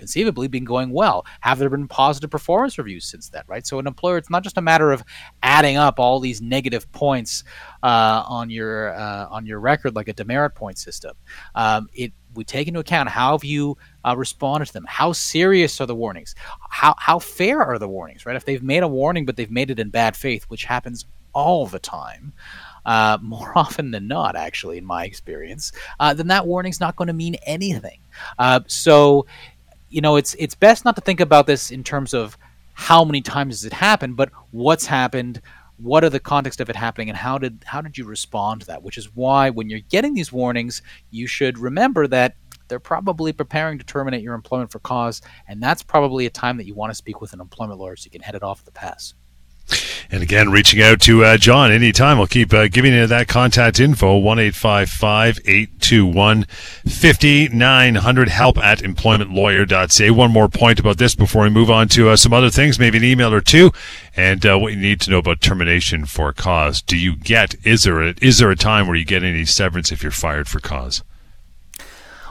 conceivably 0.00 0.48
been 0.48 0.64
going 0.64 0.90
well. 0.90 1.24
Have 1.40 1.58
there 1.60 1.68
been 1.68 1.86
positive 1.86 2.30
performance 2.30 2.76
reviews 2.78 3.04
since 3.04 3.28
then, 3.28 3.44
right? 3.46 3.64
So 3.64 3.78
an 3.78 3.86
employer, 3.86 4.16
it's 4.16 4.30
not 4.30 4.42
just 4.42 4.56
a 4.56 4.62
matter 4.62 4.90
of 4.90 5.04
adding 5.42 5.76
up 5.76 6.00
all 6.00 6.18
these 6.18 6.40
negative 6.40 6.90
points 6.90 7.44
uh, 7.84 8.24
on 8.26 8.50
your 8.50 8.94
uh, 8.94 9.28
on 9.30 9.46
your 9.46 9.60
record 9.60 9.94
like 9.94 10.08
a 10.08 10.12
demerit 10.12 10.56
point 10.56 10.78
system. 10.78 11.14
Um, 11.54 11.88
it 11.92 12.12
we 12.34 12.44
take 12.44 12.68
into 12.68 12.80
account 12.80 13.08
how 13.08 13.32
have 13.32 13.44
you 13.44 13.76
uh, 14.04 14.16
responded 14.16 14.66
to 14.66 14.72
them? 14.72 14.84
How 14.88 15.12
serious 15.12 15.80
are 15.80 15.86
the 15.86 15.94
warnings? 15.94 16.34
How, 16.68 16.94
how 16.98 17.18
fair 17.18 17.62
are 17.62 17.78
the 17.78 17.88
warnings 17.88 18.26
right? 18.26 18.36
If 18.36 18.44
they've 18.44 18.62
made 18.62 18.82
a 18.82 18.88
warning 18.88 19.26
but 19.26 19.36
they've 19.36 19.50
made 19.50 19.70
it 19.70 19.78
in 19.78 19.90
bad 19.90 20.16
faith 20.16 20.44
which 20.44 20.64
happens 20.64 21.06
all 21.32 21.66
the 21.66 21.78
time 21.78 22.32
uh, 22.86 23.18
more 23.20 23.52
often 23.56 23.90
than 23.90 24.08
not 24.08 24.36
actually 24.36 24.78
in 24.78 24.84
my 24.84 25.04
experience 25.04 25.72
uh, 25.98 26.14
then 26.14 26.28
that 26.28 26.46
warning's 26.46 26.80
not 26.80 26.96
going 26.96 27.08
to 27.08 27.14
mean 27.14 27.36
anything. 27.46 28.00
Uh, 28.38 28.60
so 28.66 29.26
you 29.90 30.00
know 30.00 30.16
it's 30.16 30.34
it's 30.34 30.54
best 30.54 30.84
not 30.84 30.94
to 30.96 31.02
think 31.02 31.20
about 31.20 31.46
this 31.46 31.70
in 31.70 31.84
terms 31.84 32.14
of 32.14 32.38
how 32.74 33.04
many 33.04 33.20
times 33.20 33.56
has 33.56 33.64
it 33.64 33.72
happened 33.72 34.16
but 34.16 34.30
what's 34.52 34.86
happened 34.86 35.42
what 35.82 36.04
are 36.04 36.10
the 36.10 36.20
context 36.20 36.60
of 36.60 36.68
it 36.68 36.76
happening 36.76 37.08
and 37.08 37.16
how 37.16 37.38
did 37.38 37.64
how 37.66 37.80
did 37.80 37.96
you 37.96 38.04
respond 38.04 38.60
to 38.60 38.66
that? 38.68 38.82
Which 38.82 38.98
is 38.98 39.14
why 39.14 39.50
when 39.50 39.70
you're 39.70 39.80
getting 39.80 40.14
these 40.14 40.32
warnings 40.32 40.82
you 41.10 41.26
should 41.26 41.58
remember 41.58 42.06
that 42.08 42.36
they're 42.68 42.78
probably 42.78 43.32
preparing 43.32 43.78
to 43.78 43.84
terminate 43.84 44.22
your 44.22 44.34
employment 44.34 44.70
for 44.70 44.78
cause 44.80 45.22
and 45.48 45.62
that's 45.62 45.82
probably 45.82 46.26
a 46.26 46.30
time 46.30 46.56
that 46.56 46.66
you 46.66 46.74
want 46.74 46.90
to 46.90 46.94
speak 46.94 47.20
with 47.20 47.32
an 47.32 47.40
employment 47.40 47.80
lawyer 47.80 47.96
so 47.96 48.04
you 48.04 48.10
can 48.10 48.22
head 48.22 48.34
it 48.34 48.42
off 48.42 48.64
the 48.64 48.70
pass 48.70 49.14
and 50.12 50.24
again, 50.24 50.50
reaching 50.50 50.82
out 50.82 51.00
to 51.02 51.24
uh, 51.24 51.36
John 51.36 51.70
anytime. 51.70 52.18
I'll 52.18 52.26
keep 52.26 52.52
uh, 52.52 52.66
giving 52.66 52.92
you 52.92 53.06
that 53.06 53.28
contact 53.28 53.78
info, 53.78 54.18
1 54.18 54.38
821 54.40 56.44
5900, 56.44 58.28
help 58.28 58.58
at 58.58 58.80
employmentlawyer.ca. 58.80 60.10
One 60.10 60.32
more 60.32 60.48
point 60.48 60.80
about 60.80 60.98
this 60.98 61.14
before 61.14 61.44
we 61.44 61.50
move 61.50 61.70
on 61.70 61.86
to 61.88 62.08
uh, 62.08 62.16
some 62.16 62.32
other 62.32 62.50
things, 62.50 62.78
maybe 62.78 62.98
an 62.98 63.04
email 63.04 63.32
or 63.32 63.40
two, 63.40 63.70
and 64.16 64.44
uh, 64.44 64.58
what 64.58 64.72
you 64.72 64.80
need 64.80 65.00
to 65.02 65.10
know 65.10 65.18
about 65.18 65.40
termination 65.40 66.06
for 66.06 66.32
cause. 66.32 66.82
Do 66.82 66.96
you 66.96 67.16
get, 67.16 67.54
is 67.64 67.84
there, 67.84 68.02
a, 68.02 68.14
is 68.20 68.38
there 68.38 68.50
a 68.50 68.56
time 68.56 68.88
where 68.88 68.96
you 68.96 69.04
get 69.04 69.22
any 69.22 69.44
severance 69.44 69.92
if 69.92 70.02
you're 70.02 70.10
fired 70.10 70.48
for 70.48 70.58
cause? 70.58 71.04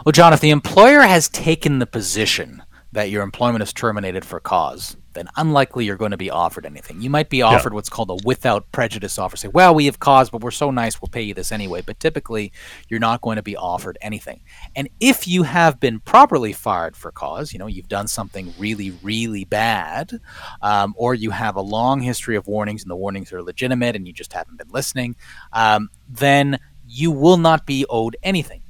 Well, 0.05 0.12
John, 0.12 0.33
if 0.33 0.41
the 0.41 0.50
employer 0.50 1.01
has 1.01 1.29
taken 1.29 1.79
the 1.79 1.86
position 1.86 2.62
that 2.91 3.09
your 3.09 3.24
employment 3.24 3.63
is 3.63 3.71
terminated 3.71 4.25
for 4.25 4.39
cause, 4.39 4.98
then 5.13 5.28
unlikely 5.36 5.86
you're 5.86 5.98
going 5.98 6.12
to 6.12 6.18
be 6.18 6.30
offered 6.30 6.66
anything. 6.66 7.01
You 7.01 7.10
might 7.10 7.30
be 7.30 7.42
offered 7.42 7.72
yeah. 7.72 7.75
what's 7.75 7.89
called 7.89 8.10
a 8.10 8.18
without 8.25 8.72
prejudice 8.72 9.18
offer. 9.18 9.38
Say, 9.38 9.48
well, 9.48 9.74
we 9.74 9.86
have 9.86 10.00
cause, 10.00 10.30
but 10.30 10.42
we're 10.42 10.51
so 10.51 10.72
nice, 10.72 11.01
we'll 11.01 11.10
pay 11.10 11.22
you 11.22 11.34
this 11.34 11.51
anyway. 11.51 11.82
But 11.82 12.00
typically, 12.00 12.51
you're 12.88 13.00
not 13.00 13.22
going 13.22 13.38
to 13.38 13.44
be 13.44 13.56
offered 13.56 13.98
anything. 14.01 14.42
And 14.75 14.89
if 15.00 15.28
you 15.28 15.44
have 15.44 15.80
been 15.80 16.00
properly 16.00 16.54
fired 16.54 16.96
for 16.96 17.12
cause, 17.12 17.54
you 17.54 17.60
know, 17.60 17.68
you've 17.68 17.88
done 17.88 18.08
something 18.08 18.54
really, 18.58 18.92
really 19.01 19.46
bad, 19.46 20.12
um, 20.62 20.94
or 20.98 21.13
you 21.13 21.32
have 21.32 21.56
a 21.56 21.62
long 21.62 22.01
history 22.01 22.36
of 22.36 22.48
warnings 22.48 22.84
and 22.84 22.92
the 22.92 22.96
warnings 22.96 23.34
are 23.34 23.42
legitimate 23.42 23.96
and 23.96 24.08
you 24.08 24.13
just 24.13 24.34
haven't 24.34 24.58
been 24.58 24.70
listening, 24.70 25.16
um, 25.54 25.89
then 26.08 26.60
you 26.88 27.12
will 27.12 27.38
not 27.38 27.66
be 27.66 27.86
owed 27.89 28.18
anything. 28.24 28.62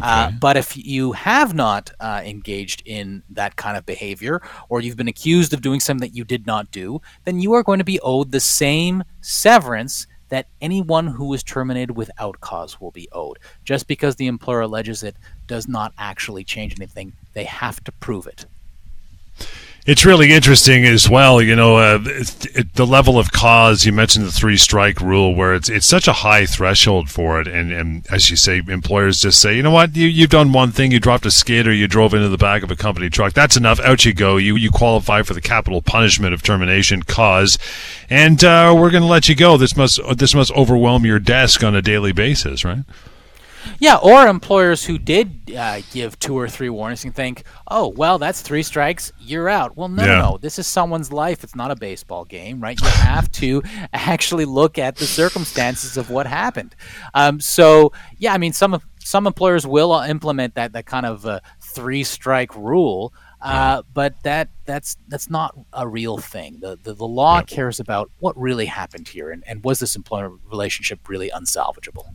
Uh, 0.00 0.26
okay. 0.28 0.36
Uh, 0.36 0.38
but 0.38 0.56
if 0.56 0.76
you 0.76 1.12
have 1.12 1.54
not 1.54 1.90
uh, 2.00 2.22
engaged 2.24 2.82
in 2.86 3.22
that 3.30 3.56
kind 3.56 3.76
of 3.76 3.84
behavior, 3.84 4.40
or 4.68 4.80
you've 4.80 4.96
been 4.96 5.08
accused 5.08 5.52
of 5.52 5.60
doing 5.60 5.80
something 5.80 6.08
that 6.08 6.16
you 6.16 6.24
did 6.24 6.46
not 6.46 6.70
do, 6.70 7.00
then 7.24 7.40
you 7.40 7.52
are 7.52 7.62
going 7.62 7.78
to 7.78 7.84
be 7.84 8.00
owed 8.00 8.32
the 8.32 8.40
same 8.40 9.04
severance 9.20 10.06
that 10.28 10.46
anyone 10.62 11.06
who 11.06 11.34
is 11.34 11.42
terminated 11.42 11.94
without 11.94 12.40
cause 12.40 12.80
will 12.80 12.90
be 12.90 13.06
owed. 13.12 13.38
Just 13.64 13.86
because 13.86 14.16
the 14.16 14.28
employer 14.28 14.62
alleges 14.62 15.02
it 15.02 15.16
does 15.46 15.68
not 15.68 15.92
actually 15.98 16.42
change 16.42 16.74
anything, 16.78 17.12
they 17.34 17.44
have 17.44 17.84
to 17.84 17.92
prove 17.92 18.26
it. 18.26 18.46
It's 19.84 20.04
really 20.04 20.32
interesting 20.32 20.84
as 20.84 21.10
well. 21.10 21.42
You 21.42 21.56
know, 21.56 21.76
uh, 21.76 21.98
the 21.98 22.86
level 22.86 23.18
of 23.18 23.32
cause. 23.32 23.84
You 23.84 23.92
mentioned 23.92 24.24
the 24.24 24.30
three 24.30 24.56
strike 24.56 25.00
rule, 25.00 25.34
where 25.34 25.54
it's 25.54 25.68
it's 25.68 25.86
such 25.86 26.06
a 26.06 26.12
high 26.12 26.46
threshold 26.46 27.10
for 27.10 27.40
it, 27.40 27.48
and, 27.48 27.72
and 27.72 28.06
as 28.08 28.30
you 28.30 28.36
say, 28.36 28.62
employers 28.68 29.18
just 29.18 29.40
say, 29.40 29.56
you 29.56 29.62
know 29.62 29.72
what, 29.72 29.96
you 29.96 30.06
you've 30.06 30.30
done 30.30 30.52
one 30.52 30.70
thing, 30.70 30.92
you 30.92 31.00
dropped 31.00 31.26
a 31.26 31.32
skid, 31.32 31.66
or 31.66 31.72
you 31.72 31.88
drove 31.88 32.14
into 32.14 32.28
the 32.28 32.38
back 32.38 32.62
of 32.62 32.70
a 32.70 32.76
company 32.76 33.10
truck. 33.10 33.32
That's 33.32 33.56
enough. 33.56 33.80
Out 33.80 34.04
you 34.04 34.14
go. 34.14 34.36
You 34.36 34.54
you 34.54 34.70
qualify 34.70 35.22
for 35.22 35.34
the 35.34 35.40
capital 35.40 35.82
punishment 35.82 36.32
of 36.32 36.44
termination 36.44 37.02
cause, 37.02 37.58
and 38.08 38.44
uh, 38.44 38.72
we're 38.76 38.90
going 38.90 39.02
to 39.02 39.08
let 39.08 39.28
you 39.28 39.34
go. 39.34 39.56
This 39.56 39.76
must 39.76 39.98
this 40.16 40.32
must 40.32 40.52
overwhelm 40.52 41.04
your 41.04 41.18
desk 41.18 41.64
on 41.64 41.74
a 41.74 41.82
daily 41.82 42.12
basis, 42.12 42.64
right? 42.64 42.84
Yeah, 43.78 43.96
or 43.96 44.26
employers 44.26 44.84
who 44.84 44.98
did 44.98 45.52
uh, 45.56 45.80
give 45.92 46.18
two 46.18 46.38
or 46.38 46.48
three 46.48 46.68
warnings 46.68 47.04
and 47.04 47.14
think, 47.14 47.44
"Oh, 47.68 47.88
well, 47.88 48.18
that's 48.18 48.42
three 48.42 48.62
strikes, 48.62 49.12
you're 49.20 49.48
out." 49.48 49.76
Well, 49.76 49.88
no, 49.88 50.04
yeah. 50.04 50.18
no, 50.18 50.38
this 50.40 50.58
is 50.58 50.66
someone's 50.66 51.12
life. 51.12 51.44
It's 51.44 51.54
not 51.54 51.70
a 51.70 51.76
baseball 51.76 52.24
game, 52.24 52.60
right? 52.60 52.80
You 52.80 52.88
have 52.88 53.30
to 53.32 53.62
actually 53.92 54.44
look 54.44 54.78
at 54.78 54.96
the 54.96 55.06
circumstances 55.06 55.96
of 55.96 56.10
what 56.10 56.26
happened. 56.26 56.74
Um, 57.14 57.40
so, 57.40 57.92
yeah, 58.18 58.32
I 58.32 58.38
mean, 58.38 58.52
some 58.52 58.80
some 58.98 59.26
employers 59.26 59.66
will 59.66 59.92
uh, 59.92 60.06
implement 60.06 60.54
that 60.54 60.72
that 60.72 60.86
kind 60.86 61.06
of 61.06 61.26
uh, 61.26 61.40
three 61.60 62.04
strike 62.04 62.54
rule. 62.54 63.12
Uh, 63.42 63.82
but 63.92 64.14
that 64.22 64.48
that's 64.66 64.96
that's 65.08 65.28
not 65.28 65.58
a 65.72 65.86
real 65.86 66.16
thing. 66.16 66.58
The 66.60 66.78
the, 66.80 66.94
the 66.94 67.06
law 67.06 67.38
yep. 67.38 67.48
cares 67.48 67.80
about 67.80 68.08
what 68.20 68.38
really 68.38 68.66
happened 68.66 69.08
here, 69.08 69.32
and, 69.32 69.42
and 69.48 69.64
was 69.64 69.80
this 69.80 69.96
employment 69.96 70.40
relationship 70.48 71.08
really 71.08 71.28
unsalvageable? 71.30 72.06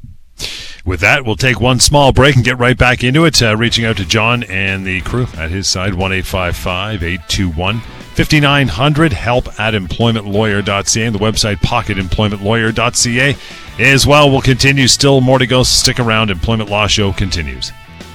With 0.87 1.01
that, 1.01 1.25
we'll 1.25 1.35
take 1.35 1.59
one 1.59 1.81
small 1.81 2.13
break 2.13 2.37
and 2.37 2.45
get 2.45 2.57
right 2.59 2.77
back 2.77 3.03
into 3.03 3.25
it. 3.25 3.43
Uh, 3.43 3.57
reaching 3.57 3.83
out 3.83 3.97
to 3.97 4.05
John 4.05 4.43
and 4.43 4.87
the 4.87 5.01
crew 5.01 5.27
at 5.35 5.51
his 5.51 5.67
side, 5.67 5.93
1 5.93 6.13
821 6.13 7.79
5900, 7.81 9.11
help 9.11 9.59
at 9.59 9.73
employmentlawyer.ca, 9.73 11.05
and 11.05 11.13
the 11.13 11.19
website 11.19 11.57
pocketemploymentlawyer.ca 11.57 13.35
as 13.79 14.07
well. 14.07 14.31
We'll 14.31 14.39
continue. 14.39 14.87
Still 14.87 15.19
more 15.19 15.39
to 15.39 15.45
go. 15.45 15.63
Stick 15.63 15.99
around. 15.99 16.31
Employment 16.31 16.69
Law 16.69 16.87
Show 16.87 17.11
continues. 17.11 17.73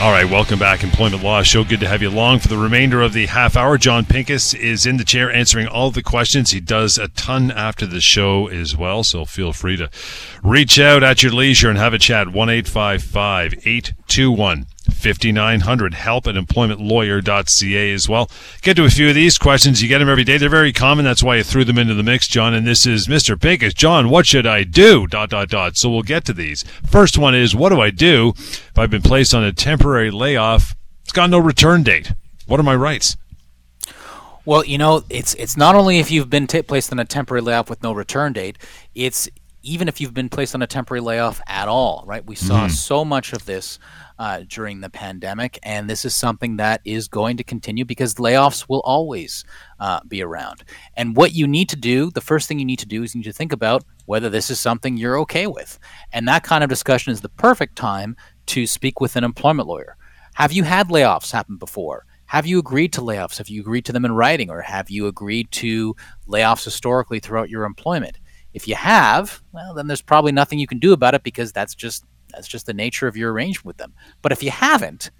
All 0.00 0.12
right, 0.12 0.24
welcome 0.24 0.58
back, 0.58 0.82
Employment 0.82 1.22
Law 1.22 1.42
Show. 1.42 1.62
Good 1.62 1.80
to 1.80 1.86
have 1.86 2.00
you 2.00 2.08
along 2.08 2.38
for 2.38 2.48
the 2.48 2.56
remainder 2.56 3.02
of 3.02 3.12
the 3.12 3.26
half 3.26 3.54
hour. 3.54 3.76
Jon 3.76 4.06
Pinkus 4.06 4.58
is 4.58 4.86
in 4.86 4.96
the 4.96 5.04
chair 5.04 5.30
answering 5.30 5.66
all 5.66 5.90
the 5.90 6.02
questions. 6.02 6.52
He 6.52 6.60
does 6.60 6.96
a 6.96 7.08
ton 7.08 7.50
after 7.50 7.84
the 7.84 8.00
show 8.00 8.46
as 8.46 8.74
well, 8.74 9.04
so 9.04 9.26
feel 9.26 9.52
free 9.52 9.76
to 9.76 9.90
reach 10.42 10.78
out 10.78 11.02
at 11.02 11.22
your 11.22 11.32
leisure 11.32 11.68
and 11.68 11.76
have 11.76 11.92
a 11.92 11.98
chat. 11.98 12.32
1 12.32 12.48
821 12.48 14.66
5900 15.00 15.94
help 15.94 16.26
at 16.26 16.34
employmentlawyer.ca 16.34 17.92
as 17.92 18.08
well. 18.08 18.30
Get 18.62 18.76
to 18.76 18.84
a 18.84 18.90
few 18.90 19.08
of 19.08 19.14
these 19.14 19.38
questions. 19.38 19.82
You 19.82 19.88
get 19.88 19.98
them 19.98 20.08
every 20.08 20.24
day. 20.24 20.36
They're 20.38 20.48
very 20.48 20.72
common. 20.72 21.04
That's 21.04 21.22
why 21.22 21.36
you 21.36 21.42
threw 21.42 21.64
them 21.64 21.78
into 21.78 21.94
the 21.94 22.02
mix, 22.02 22.28
John. 22.28 22.54
And 22.54 22.66
this 22.66 22.86
is 22.86 23.08
Mr. 23.08 23.36
Pinkus. 23.36 23.74
John, 23.74 24.10
what 24.10 24.26
should 24.26 24.46
I 24.46 24.64
do? 24.64 25.06
Dot, 25.06 25.30
dot, 25.30 25.48
dot. 25.48 25.76
So 25.76 25.90
we'll 25.90 26.02
get 26.02 26.24
to 26.26 26.32
these. 26.32 26.62
First 26.90 27.18
one 27.18 27.34
is, 27.34 27.54
what 27.54 27.70
do 27.70 27.80
I 27.80 27.90
do 27.90 28.32
if 28.36 28.78
I've 28.78 28.90
been 28.90 29.02
placed 29.02 29.34
on 29.34 29.42
a 29.42 29.52
temporary 29.52 30.10
layoff? 30.10 30.74
It's 31.02 31.12
got 31.12 31.30
no 31.30 31.38
return 31.38 31.82
date. 31.82 32.12
What 32.46 32.60
are 32.60 32.64
my 32.64 32.76
rights? 32.76 33.16
Well, 34.44 34.64
you 34.64 34.78
know, 34.78 35.04
it's 35.10 35.34
it's 35.34 35.56
not 35.56 35.74
only 35.74 35.98
if 35.98 36.10
you've 36.10 36.30
been 36.30 36.46
t- 36.46 36.62
placed 36.62 36.92
on 36.92 36.98
a 36.98 37.04
temporary 37.04 37.42
layoff 37.42 37.68
with 37.68 37.82
no 37.82 37.92
return 37.92 38.32
date, 38.32 38.56
it's 38.94 39.28
even 39.62 39.88
if 39.88 40.00
you've 40.00 40.14
been 40.14 40.28
placed 40.28 40.54
on 40.54 40.62
a 40.62 40.66
temporary 40.66 41.00
layoff 41.00 41.40
at 41.46 41.68
all, 41.68 42.04
right? 42.06 42.24
We 42.26 42.34
saw 42.34 42.66
mm. 42.66 42.70
so 42.70 43.04
much 43.04 43.32
of 43.32 43.44
this 43.44 43.78
uh, 44.18 44.42
during 44.48 44.80
the 44.80 44.90
pandemic, 44.90 45.58
and 45.62 45.88
this 45.88 46.04
is 46.04 46.14
something 46.14 46.56
that 46.56 46.80
is 46.84 47.08
going 47.08 47.36
to 47.38 47.44
continue 47.44 47.84
because 47.84 48.14
layoffs 48.14 48.68
will 48.68 48.80
always 48.80 49.44
uh, 49.78 50.00
be 50.06 50.22
around. 50.22 50.64
And 50.96 51.16
what 51.16 51.34
you 51.34 51.46
need 51.46 51.68
to 51.70 51.76
do, 51.76 52.10
the 52.10 52.20
first 52.20 52.48
thing 52.48 52.58
you 52.58 52.64
need 52.64 52.78
to 52.80 52.86
do 52.86 53.02
is 53.02 53.14
you 53.14 53.20
need 53.20 53.24
to 53.24 53.32
think 53.32 53.52
about 53.52 53.84
whether 54.06 54.28
this 54.28 54.50
is 54.50 54.60
something 54.60 54.96
you're 54.96 55.18
okay 55.20 55.46
with. 55.46 55.78
And 56.12 56.26
that 56.28 56.42
kind 56.42 56.64
of 56.64 56.70
discussion 56.70 57.12
is 57.12 57.20
the 57.20 57.28
perfect 57.28 57.76
time 57.76 58.16
to 58.46 58.66
speak 58.66 59.00
with 59.00 59.16
an 59.16 59.24
employment 59.24 59.68
lawyer. 59.68 59.96
Have 60.34 60.52
you 60.52 60.64
had 60.64 60.88
layoffs 60.88 61.32
happen 61.32 61.56
before? 61.56 62.06
Have 62.26 62.46
you 62.46 62.60
agreed 62.60 62.92
to 62.92 63.00
layoffs? 63.00 63.38
Have 63.38 63.48
you 63.48 63.60
agreed 63.60 63.84
to 63.86 63.92
them 63.92 64.04
in 64.04 64.12
writing, 64.12 64.50
or 64.50 64.60
have 64.60 64.88
you 64.88 65.08
agreed 65.08 65.50
to 65.52 65.96
layoffs 66.28 66.64
historically 66.64 67.18
throughout 67.18 67.50
your 67.50 67.64
employment? 67.64 68.20
If 68.52 68.66
you 68.66 68.74
have, 68.74 69.42
well, 69.52 69.74
then 69.74 69.86
there's 69.86 70.02
probably 70.02 70.32
nothing 70.32 70.58
you 70.58 70.66
can 70.66 70.78
do 70.78 70.92
about 70.92 71.14
it 71.14 71.22
because 71.22 71.52
that's 71.52 71.74
just 71.74 72.04
that's 72.32 72.48
just 72.48 72.66
the 72.66 72.74
nature 72.74 73.08
of 73.08 73.16
your 73.16 73.32
arrangement 73.32 73.66
with 73.66 73.76
them. 73.76 73.92
But 74.22 74.32
if 74.32 74.42
you 74.42 74.50
haven't, 74.50 75.10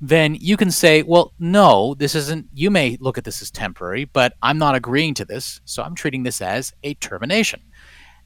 then 0.00 0.34
you 0.34 0.56
can 0.56 0.70
say, 0.70 1.02
well, 1.02 1.32
no, 1.38 1.94
this 1.94 2.14
isn't, 2.14 2.48
you 2.54 2.70
may 2.70 2.96
look 3.00 3.18
at 3.18 3.24
this 3.24 3.42
as 3.42 3.50
temporary, 3.50 4.06
but 4.06 4.34
I'm 4.42 4.58
not 4.58 4.74
agreeing 4.74 5.14
to 5.14 5.24
this, 5.24 5.60
so 5.64 5.82
I'm 5.82 5.94
treating 5.94 6.22
this 6.22 6.40
as 6.40 6.72
a 6.82 6.94
termination. 6.94 7.62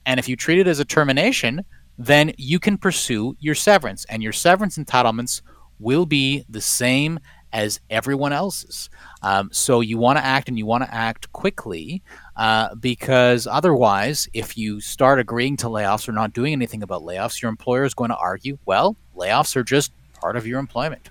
And 0.06 0.20
if 0.20 0.28
you 0.28 0.36
treat 0.36 0.58
it 0.58 0.68
as 0.68 0.78
a 0.78 0.84
termination, 0.84 1.64
then 1.98 2.32
you 2.38 2.58
can 2.58 2.78
pursue 2.78 3.36
your 3.40 3.54
severance, 3.54 4.04
and 4.06 4.22
your 4.22 4.32
severance 4.32 4.78
entitlements 4.78 5.42
will 5.78 6.06
be 6.06 6.44
the 6.48 6.60
same 6.60 7.18
as 7.54 7.80
everyone 7.88 8.32
else's. 8.32 8.90
Um, 9.22 9.48
so 9.52 9.80
you 9.80 9.96
want 9.96 10.18
to 10.18 10.24
act 10.24 10.48
and 10.48 10.58
you 10.58 10.66
want 10.66 10.84
to 10.84 10.92
act 10.92 11.32
quickly 11.32 12.02
uh, 12.36 12.74
because 12.74 13.46
otherwise, 13.46 14.28
if 14.34 14.58
you 14.58 14.80
start 14.80 15.20
agreeing 15.20 15.56
to 15.58 15.68
layoffs 15.68 16.08
or 16.08 16.12
not 16.12 16.32
doing 16.32 16.52
anything 16.52 16.82
about 16.82 17.02
layoffs, 17.02 17.40
your 17.40 17.48
employer 17.48 17.84
is 17.84 17.94
going 17.94 18.10
to 18.10 18.16
argue, 18.16 18.58
well, 18.66 18.96
layoffs 19.16 19.54
are 19.54 19.62
just 19.62 19.92
part 20.20 20.36
of 20.36 20.46
your 20.46 20.58
employment. 20.58 21.10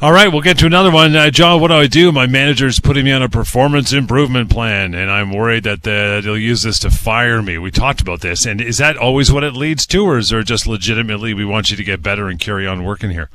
All 0.00 0.12
right, 0.12 0.28
we'll 0.28 0.42
get 0.42 0.58
to 0.58 0.66
another 0.66 0.90
one. 0.90 1.16
Uh, 1.16 1.30
John, 1.30 1.60
what 1.60 1.68
do 1.68 1.74
I 1.74 1.86
do? 1.86 2.12
My 2.12 2.26
manager's 2.26 2.78
putting 2.78 3.06
me 3.06 3.12
on 3.12 3.22
a 3.22 3.28
performance 3.28 3.92
improvement 3.92 4.50
plan, 4.50 4.94
and 4.94 5.10
I'm 5.10 5.32
worried 5.32 5.64
that 5.64 5.86
uh, 5.86 6.20
they'll 6.20 6.36
use 6.36 6.62
this 6.62 6.78
to 6.80 6.90
fire 6.90 7.42
me. 7.42 7.56
We 7.58 7.70
talked 7.70 8.02
about 8.02 8.20
this. 8.20 8.44
And 8.44 8.60
is 8.60 8.78
that 8.78 8.96
always 8.96 9.32
what 9.32 9.42
it 9.42 9.54
leads 9.54 9.86
to, 9.86 10.04
or 10.04 10.18
is 10.18 10.28
there 10.28 10.42
just 10.42 10.66
legitimately 10.66 11.32
we 11.34 11.44
want 11.44 11.70
you 11.70 11.76
to 11.76 11.84
get 11.84 12.02
better 12.02 12.28
and 12.28 12.38
carry 12.38 12.66
on 12.66 12.84
working 12.84 13.10
here? 13.10 13.30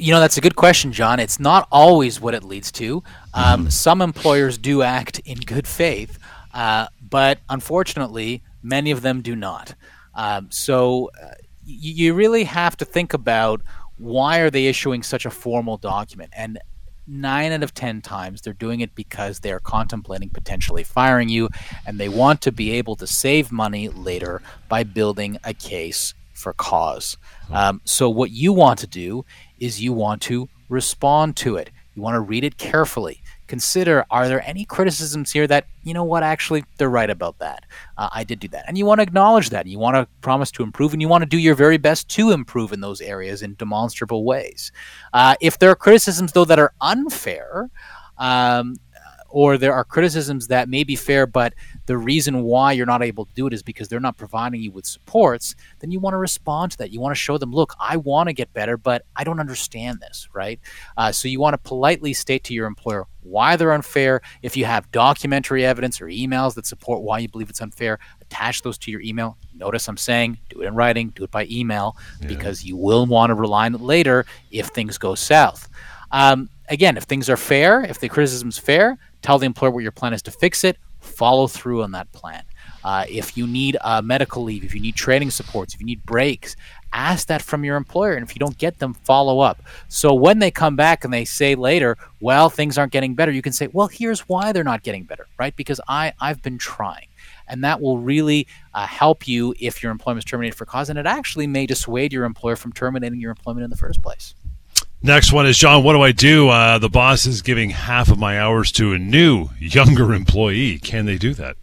You 0.00 0.12
know, 0.12 0.20
that's 0.20 0.38
a 0.38 0.40
good 0.40 0.56
question, 0.56 0.92
John. 0.92 1.20
It's 1.20 1.38
not 1.38 1.68
always 1.70 2.22
what 2.22 2.32
it 2.32 2.42
leads 2.42 2.72
to. 2.72 3.02
Um, 3.34 3.60
mm-hmm. 3.60 3.68
Some 3.68 4.00
employers 4.00 4.56
do 4.56 4.80
act 4.80 5.18
in 5.26 5.38
good 5.38 5.66
faith, 5.66 6.18
uh, 6.54 6.86
but 7.02 7.38
unfortunately, 7.50 8.42
many 8.62 8.92
of 8.92 9.02
them 9.02 9.20
do 9.20 9.36
not. 9.36 9.74
Um, 10.14 10.50
so 10.50 11.10
uh, 11.22 11.32
you 11.66 12.14
really 12.14 12.44
have 12.44 12.78
to 12.78 12.86
think 12.86 13.12
about 13.12 13.60
why 13.98 14.38
are 14.38 14.48
they 14.48 14.66
issuing 14.68 15.02
such 15.02 15.26
a 15.26 15.30
formal 15.30 15.76
document? 15.76 16.30
And 16.34 16.58
nine 17.06 17.52
out 17.52 17.62
of 17.62 17.74
ten 17.74 18.00
times 18.00 18.40
they're 18.40 18.54
doing 18.54 18.80
it 18.80 18.94
because 18.94 19.40
they're 19.40 19.60
contemplating 19.60 20.30
potentially 20.30 20.84
firing 20.84 21.28
you 21.28 21.50
and 21.84 21.98
they 21.98 22.08
want 22.08 22.40
to 22.40 22.52
be 22.52 22.70
able 22.70 22.96
to 22.96 23.06
save 23.06 23.52
money 23.52 23.88
later 23.88 24.40
by 24.68 24.82
building 24.82 25.36
a 25.44 25.52
case 25.52 26.14
for 26.40 26.52
cause. 26.54 27.16
Hmm. 27.48 27.54
Um, 27.54 27.80
so 27.84 28.08
what 28.08 28.30
you 28.30 28.52
want 28.52 28.78
to 28.80 28.86
do 28.86 29.24
is 29.58 29.80
you 29.80 29.92
want 29.92 30.22
to 30.22 30.48
respond 30.68 31.36
to 31.36 31.56
it. 31.56 31.70
You 31.94 32.02
want 32.02 32.14
to 32.14 32.20
read 32.20 32.44
it 32.44 32.56
carefully. 32.56 33.22
Consider 33.48 34.06
are 34.10 34.28
there 34.28 34.48
any 34.48 34.64
criticisms 34.64 35.32
here 35.32 35.46
that, 35.48 35.66
you 35.82 35.92
know 35.92 36.04
what, 36.04 36.22
actually, 36.22 36.64
they're 36.78 36.88
right 36.88 37.10
about 37.10 37.38
that. 37.40 37.64
Uh, 37.98 38.08
I 38.12 38.22
did 38.22 38.38
do 38.38 38.46
that. 38.48 38.64
And 38.68 38.78
you 38.78 38.86
want 38.86 39.00
to 39.00 39.02
acknowledge 39.02 39.50
that. 39.50 39.66
You 39.66 39.78
want 39.80 39.96
to 39.96 40.06
promise 40.20 40.52
to 40.52 40.62
improve, 40.62 40.92
and 40.92 41.02
you 41.02 41.08
want 41.08 41.22
to 41.22 41.28
do 41.28 41.36
your 41.36 41.56
very 41.56 41.76
best 41.76 42.08
to 42.10 42.30
improve 42.30 42.72
in 42.72 42.80
those 42.80 43.00
areas 43.00 43.42
in 43.42 43.54
demonstrable 43.54 44.24
ways. 44.24 44.70
Uh, 45.12 45.34
if 45.40 45.58
there 45.58 45.70
are 45.70 45.74
criticisms, 45.74 46.32
though, 46.32 46.44
that 46.44 46.60
are 46.60 46.72
unfair, 46.80 47.70
um, 48.18 48.76
or 49.30 49.56
there 49.56 49.74
are 49.74 49.84
criticisms 49.84 50.48
that 50.48 50.68
may 50.68 50.84
be 50.84 50.96
fair, 50.96 51.26
but 51.26 51.54
the 51.86 51.96
reason 51.96 52.42
why 52.42 52.72
you're 52.72 52.86
not 52.86 53.02
able 53.02 53.24
to 53.24 53.34
do 53.34 53.46
it 53.46 53.52
is 53.52 53.62
because 53.62 53.88
they're 53.88 54.00
not 54.00 54.16
providing 54.16 54.60
you 54.60 54.70
with 54.70 54.86
supports, 54.86 55.54
then 55.78 55.90
you 55.90 56.00
want 56.00 56.14
to 56.14 56.18
respond 56.18 56.72
to 56.72 56.78
that. 56.78 56.90
You 56.90 57.00
want 57.00 57.14
to 57.14 57.20
show 57.20 57.38
them, 57.38 57.52
look, 57.52 57.74
I 57.80 57.96
want 57.96 58.28
to 58.28 58.32
get 58.32 58.52
better, 58.52 58.76
but 58.76 59.04
I 59.16 59.24
don't 59.24 59.40
understand 59.40 60.00
this, 60.00 60.28
right? 60.32 60.60
Uh, 60.96 61.12
so 61.12 61.28
you 61.28 61.40
want 61.40 61.54
to 61.54 61.58
politely 61.58 62.12
state 62.12 62.44
to 62.44 62.54
your 62.54 62.66
employer 62.66 63.06
why 63.22 63.56
they're 63.56 63.72
unfair. 63.72 64.22
If 64.42 64.56
you 64.56 64.64
have 64.64 64.90
documentary 64.92 65.64
evidence 65.64 66.00
or 66.00 66.06
emails 66.06 66.54
that 66.54 66.66
support 66.66 67.02
why 67.02 67.18
you 67.18 67.28
believe 67.28 67.50
it's 67.50 67.60
unfair, 67.60 67.98
attach 68.20 68.62
those 68.62 68.78
to 68.78 68.90
your 68.90 69.00
email. 69.00 69.36
Notice 69.54 69.88
I'm 69.88 69.96
saying 69.96 70.38
do 70.48 70.62
it 70.62 70.66
in 70.66 70.74
writing, 70.74 71.10
do 71.10 71.24
it 71.24 71.30
by 71.30 71.46
email, 71.50 71.96
yeah. 72.20 72.28
because 72.28 72.64
you 72.64 72.76
will 72.76 73.06
want 73.06 73.30
to 73.30 73.34
rely 73.34 73.66
on 73.66 73.74
it 73.74 73.80
later 73.80 74.26
if 74.50 74.68
things 74.68 74.98
go 74.98 75.14
south. 75.14 75.68
Um, 76.10 76.48
again, 76.68 76.96
if 76.96 77.04
things 77.04 77.28
are 77.28 77.36
fair, 77.36 77.82
if 77.82 78.00
the 78.00 78.08
criticism 78.08 78.48
is 78.48 78.58
fair, 78.58 78.98
tell 79.22 79.38
the 79.38 79.46
employer 79.46 79.70
what 79.70 79.82
your 79.82 79.92
plan 79.92 80.12
is 80.12 80.22
to 80.22 80.30
fix 80.30 80.64
it, 80.64 80.76
follow 81.00 81.46
through 81.46 81.82
on 81.82 81.92
that 81.92 82.10
plan. 82.12 82.44
Uh, 82.82 83.04
if 83.08 83.36
you 83.36 83.46
need 83.46 83.76
uh, 83.82 84.00
medical 84.00 84.42
leave, 84.42 84.64
if 84.64 84.74
you 84.74 84.80
need 84.80 84.94
training 84.94 85.30
supports, 85.30 85.74
if 85.74 85.80
you 85.80 85.86
need 85.86 86.04
breaks, 86.06 86.56
ask 86.92 87.28
that 87.28 87.42
from 87.42 87.64
your 87.64 87.76
employer. 87.76 88.14
And 88.14 88.26
if 88.26 88.34
you 88.34 88.40
don't 88.40 88.56
get 88.56 88.78
them, 88.78 88.94
follow 88.94 89.40
up. 89.40 89.62
So 89.88 90.14
when 90.14 90.38
they 90.38 90.50
come 90.50 90.76
back 90.76 91.04
and 91.04 91.12
they 91.12 91.24
say 91.24 91.54
later, 91.54 91.98
well, 92.20 92.48
things 92.48 92.78
aren't 92.78 92.92
getting 92.92 93.14
better, 93.14 93.32
you 93.32 93.42
can 93.42 93.52
say, 93.52 93.68
well, 93.72 93.88
here's 93.88 94.20
why 94.20 94.52
they're 94.52 94.64
not 94.64 94.82
getting 94.82 95.04
better, 95.04 95.26
right? 95.38 95.54
Because 95.54 95.80
I, 95.88 96.12
I've 96.20 96.42
been 96.42 96.58
trying. 96.58 97.06
And 97.48 97.64
that 97.64 97.80
will 97.80 97.98
really 97.98 98.46
uh, 98.74 98.86
help 98.86 99.26
you 99.26 99.54
if 99.58 99.82
your 99.82 99.92
employment 99.92 100.24
is 100.24 100.30
terminated 100.30 100.56
for 100.56 100.64
cause. 100.64 100.88
And 100.88 100.98
it 100.98 101.06
actually 101.06 101.46
may 101.46 101.66
dissuade 101.66 102.12
your 102.12 102.24
employer 102.24 102.56
from 102.56 102.72
terminating 102.72 103.20
your 103.20 103.30
employment 103.30 103.64
in 103.64 103.70
the 103.70 103.76
first 103.76 104.02
place. 104.02 104.34
Next 105.02 105.32
one 105.32 105.46
is 105.46 105.56
John. 105.56 105.82
What 105.82 105.94
do 105.94 106.02
I 106.02 106.12
do? 106.12 106.50
Uh, 106.50 106.78
the 106.78 106.90
boss 106.90 107.24
is 107.24 107.40
giving 107.40 107.70
half 107.70 108.10
of 108.10 108.18
my 108.18 108.38
hours 108.38 108.70
to 108.72 108.92
a 108.92 108.98
new, 108.98 109.48
younger 109.58 110.12
employee. 110.14 110.78
Can 110.78 111.06
they 111.06 111.16
do 111.16 111.32
that? 111.34 111.56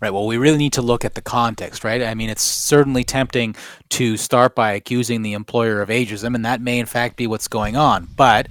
Right. 0.00 0.12
Well, 0.12 0.26
we 0.26 0.36
really 0.36 0.58
need 0.58 0.72
to 0.72 0.82
look 0.82 1.04
at 1.04 1.14
the 1.14 1.22
context, 1.22 1.84
right? 1.84 2.02
I 2.02 2.14
mean, 2.14 2.28
it's 2.28 2.42
certainly 2.42 3.04
tempting 3.04 3.54
to 3.90 4.16
start 4.16 4.56
by 4.56 4.72
accusing 4.72 5.22
the 5.22 5.34
employer 5.34 5.80
of 5.80 5.90
ageism, 5.90 6.34
and 6.34 6.44
that 6.44 6.60
may 6.60 6.80
in 6.80 6.86
fact 6.86 7.14
be 7.14 7.28
what's 7.28 7.46
going 7.46 7.76
on. 7.76 8.08
But 8.16 8.48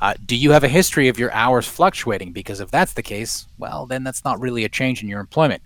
uh, 0.00 0.14
do 0.24 0.34
you 0.34 0.50
have 0.50 0.64
a 0.64 0.68
history 0.68 1.06
of 1.06 1.16
your 1.16 1.30
hours 1.30 1.68
fluctuating? 1.68 2.32
Because 2.32 2.58
if 2.58 2.72
that's 2.72 2.94
the 2.94 3.02
case, 3.02 3.46
well, 3.58 3.86
then 3.86 4.02
that's 4.02 4.24
not 4.24 4.40
really 4.40 4.64
a 4.64 4.68
change 4.68 5.04
in 5.04 5.08
your 5.08 5.20
employment. 5.20 5.62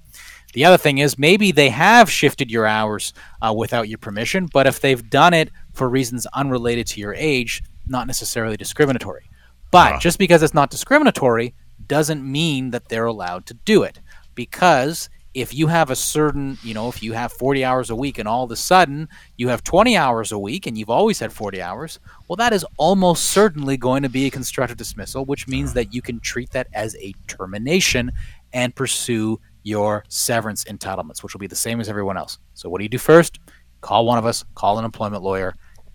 The 0.53 0.65
other 0.65 0.77
thing 0.77 0.99
is 0.99 1.19
maybe 1.19 1.53
they 1.53 1.71
have 1.71 2.11
shifted 2.11 2.51
your 2.51 2.67
hours 2.67 3.15
uh, 3.41 3.55
without 3.57 3.89
your 3.89 3.99
permission, 3.99 4.51
but 4.53 4.67
if 4.67 4.81
they've 4.81 5.09
done 5.09 5.33
it 5.33 5.51
for 5.73 5.89
reasons 5.89 6.27
unrelated 6.35 6.89
to 6.89 7.01
your 7.01 7.15
age, 7.15 7.63
not 7.91 8.07
necessarily 8.07 8.57
discriminatory. 8.57 9.29
But 9.71 9.95
ah. 9.95 9.99
just 9.99 10.19
because 10.19 10.43
it's 10.43 10.55
not 10.55 10.71
discriminatory 10.71 11.55
doesn't 11.87 12.25
mean 12.25 12.71
that 12.71 12.89
they're 12.89 13.07
allowed 13.07 13.47
to 13.47 13.55
do 13.55 13.83
it. 13.83 14.01
Because 14.35 15.11
if 15.33 15.55
you 15.55 15.69
have 15.69 15.91
a 15.91 15.97
certain, 15.97 16.59
you 16.63 16.75
know, 16.75 16.89
if 16.89 17.03
you 17.03 17.13
have 17.13 17.33
40 17.33 17.65
hours 17.65 17.91
a 17.91 17.95
week 17.95 18.19
and 18.19 18.27
all 18.27 18.43
of 18.43 18.51
a 18.51 18.57
sudden 18.57 19.09
you 19.37 19.49
have 19.49 19.63
20 19.63 19.97
hours 19.97 20.33
a 20.33 20.39
week 20.39 20.67
and 20.67 20.77
you've 20.77 20.91
always 20.91 21.21
had 21.21 21.33
40 21.33 21.63
hours, 21.63 22.01
well, 22.27 22.37
that 22.37 22.53
is 22.53 22.67
almost 22.79 23.27
certainly 23.27 23.77
going 23.77 24.03
to 24.03 24.09
be 24.09 24.27
a 24.27 24.31
constructive 24.31 24.77
dismissal, 24.77 25.25
which 25.25 25.47
means 25.47 25.73
that 25.75 25.95
you 25.95 26.03
can 26.03 26.19
treat 26.21 26.51
that 26.51 26.67
as 26.73 26.97
a 26.97 27.15
termination 27.29 28.11
and 28.53 28.75
pursue 28.75 29.39
your 29.63 30.05
severance 30.09 30.65
entitlements, 30.65 31.23
which 31.23 31.35
will 31.35 31.41
be 31.41 31.47
the 31.47 31.55
same 31.55 31.81
as 31.81 31.89
everyone 31.89 32.17
else. 32.17 32.39
So, 32.55 32.69
what 32.69 32.79
do 32.79 32.85
you 32.85 32.89
do 32.89 32.99
first? 32.99 33.39
Call 33.83 34.07
one 34.07 34.19
of 34.19 34.27
us, 34.27 34.45
call 34.55 34.79
an 34.79 34.85
employment 34.85 35.23
lawyer, 35.23 35.55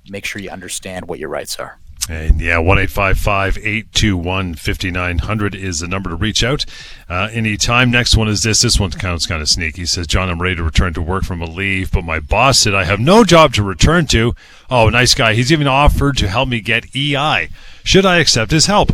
make 0.10 0.26
sure 0.26 0.42
you 0.42 0.50
understand 0.50 1.08
what 1.08 1.20
your 1.20 1.30
rights 1.30 1.60
are. 1.60 1.80
And 2.08 2.40
yeah, 2.40 2.60
1 2.60 2.78
821 2.78 4.54
5900 4.54 5.56
is 5.56 5.80
the 5.80 5.88
number 5.88 6.12
to 6.12 6.16
reach 6.16 6.44
out 6.44 6.64
uh, 7.10 7.30
anytime. 7.32 7.90
Next 7.90 8.16
one 8.16 8.28
is 8.28 8.44
this. 8.44 8.62
This 8.62 8.80
one 8.80 8.92
sounds 8.92 9.26
kind 9.26 9.42
of 9.42 9.50
sneaky. 9.50 9.88
Says, 9.88 10.06
John, 10.06 10.30
I'm 10.30 10.40
ready 10.40 10.56
to 10.56 10.64
return 10.64 10.94
to 10.94 11.02
work 11.02 11.24
from 11.24 11.42
a 11.42 11.46
leave, 11.46 11.92
but 11.92 12.04
my 12.04 12.20
boss 12.20 12.60
said 12.60 12.76
I 12.76 12.84
have 12.84 13.00
no 13.00 13.24
job 13.24 13.54
to 13.56 13.64
return 13.64 14.06
to. 14.08 14.36
Oh, 14.70 14.90
nice 14.90 15.16
guy. 15.16 15.34
He's 15.34 15.52
even 15.52 15.68
offered 15.68 16.18
to 16.18 16.28
help 16.28 16.48
me 16.48 16.62
get 16.62 16.96
EI. 16.96 17.50
Should 17.84 18.06
I 18.06 18.18
accept 18.18 18.52
his 18.52 18.68
help? 18.68 18.92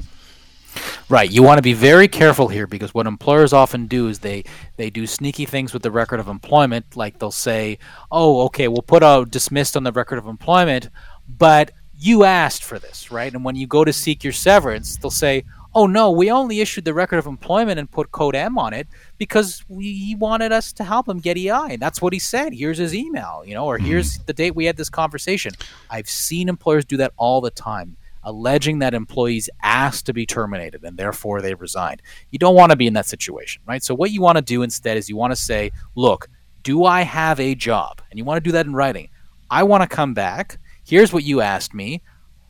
Right. 1.09 1.29
You 1.29 1.43
want 1.43 1.57
to 1.57 1.61
be 1.61 1.73
very 1.73 2.07
careful 2.07 2.47
here 2.47 2.65
because 2.65 2.93
what 2.93 3.07
employers 3.07 3.51
often 3.51 3.87
do 3.87 4.07
is 4.07 4.19
they 4.19 4.45
they 4.77 4.89
do 4.89 5.05
sneaky 5.05 5.43
things 5.43 5.73
with 5.73 5.83
the 5.83 5.91
record 5.91 6.21
of 6.21 6.29
employment. 6.29 6.95
Like 6.95 7.19
they'll 7.19 7.29
say, 7.29 7.77
"Oh, 8.09 8.43
okay, 8.45 8.69
we'll 8.69 8.81
put 8.81 9.03
a 9.03 9.25
dismissed 9.29 9.75
on 9.75 9.83
the 9.83 9.91
record 9.91 10.17
of 10.17 10.27
employment, 10.27 10.87
but 11.27 11.71
you 12.01 12.23
asked 12.23 12.63
for 12.63 12.79
this, 12.79 13.11
right? 13.11 13.31
And 13.31 13.45
when 13.45 13.55
you 13.55 13.67
go 13.67 13.85
to 13.85 13.93
seek 13.93 14.23
your 14.23 14.33
severance, 14.33 14.97
they'll 14.97 15.11
say, 15.11 15.45
"Oh 15.75 15.85
no, 15.85 16.09
we 16.09 16.31
only 16.31 16.59
issued 16.59 16.83
the 16.83 16.95
record 16.95 17.17
of 17.17 17.27
employment 17.27 17.79
and 17.79 17.89
put 17.89 18.11
code 18.11 18.35
M 18.35 18.57
on 18.57 18.73
it 18.73 18.87
because 19.19 19.63
we, 19.69 19.93
he 19.93 20.15
wanted 20.15 20.51
us 20.51 20.73
to 20.73 20.83
help 20.83 21.07
him 21.07 21.19
get 21.19 21.37
EI." 21.37 21.73
And 21.73 21.79
that's 21.79 22.01
what 22.01 22.11
he 22.11 22.17
said. 22.17 22.53
Here's 22.53 22.79
his 22.79 22.95
email, 22.95 23.43
you 23.45 23.53
know, 23.53 23.67
or 23.67 23.77
here's 23.77 24.13
mm-hmm. 24.13 24.23
the 24.25 24.33
date 24.33 24.55
we 24.55 24.65
had 24.65 24.77
this 24.77 24.89
conversation. 24.89 25.53
I've 25.91 26.09
seen 26.09 26.49
employers 26.49 26.85
do 26.85 26.97
that 26.97 27.13
all 27.17 27.39
the 27.39 27.51
time, 27.51 27.97
alleging 28.23 28.79
that 28.79 28.95
employees 28.95 29.47
asked 29.61 30.07
to 30.07 30.13
be 30.13 30.25
terminated 30.25 30.83
and 30.83 30.97
therefore 30.97 31.43
they 31.43 31.53
resigned. 31.53 32.01
You 32.31 32.39
don't 32.39 32.55
want 32.55 32.71
to 32.71 32.75
be 32.75 32.87
in 32.87 32.93
that 32.93 33.05
situation, 33.05 33.61
right? 33.67 33.83
So 33.83 33.93
what 33.93 34.09
you 34.09 34.21
want 34.21 34.37
to 34.39 34.41
do 34.41 34.63
instead 34.63 34.97
is 34.97 35.07
you 35.07 35.17
want 35.17 35.33
to 35.33 35.39
say, 35.39 35.71
"Look, 35.93 36.29
do 36.63 36.83
I 36.83 37.03
have 37.03 37.39
a 37.39 37.53
job?" 37.53 38.01
And 38.09 38.17
you 38.17 38.25
want 38.25 38.43
to 38.43 38.47
do 38.47 38.53
that 38.53 38.65
in 38.65 38.73
writing. 38.73 39.09
I 39.51 39.61
want 39.63 39.83
to 39.83 39.95
come 39.95 40.15
back 40.15 40.57
Here's 40.91 41.13
what 41.13 41.23
you 41.23 41.39
asked 41.39 41.73
me. 41.73 42.01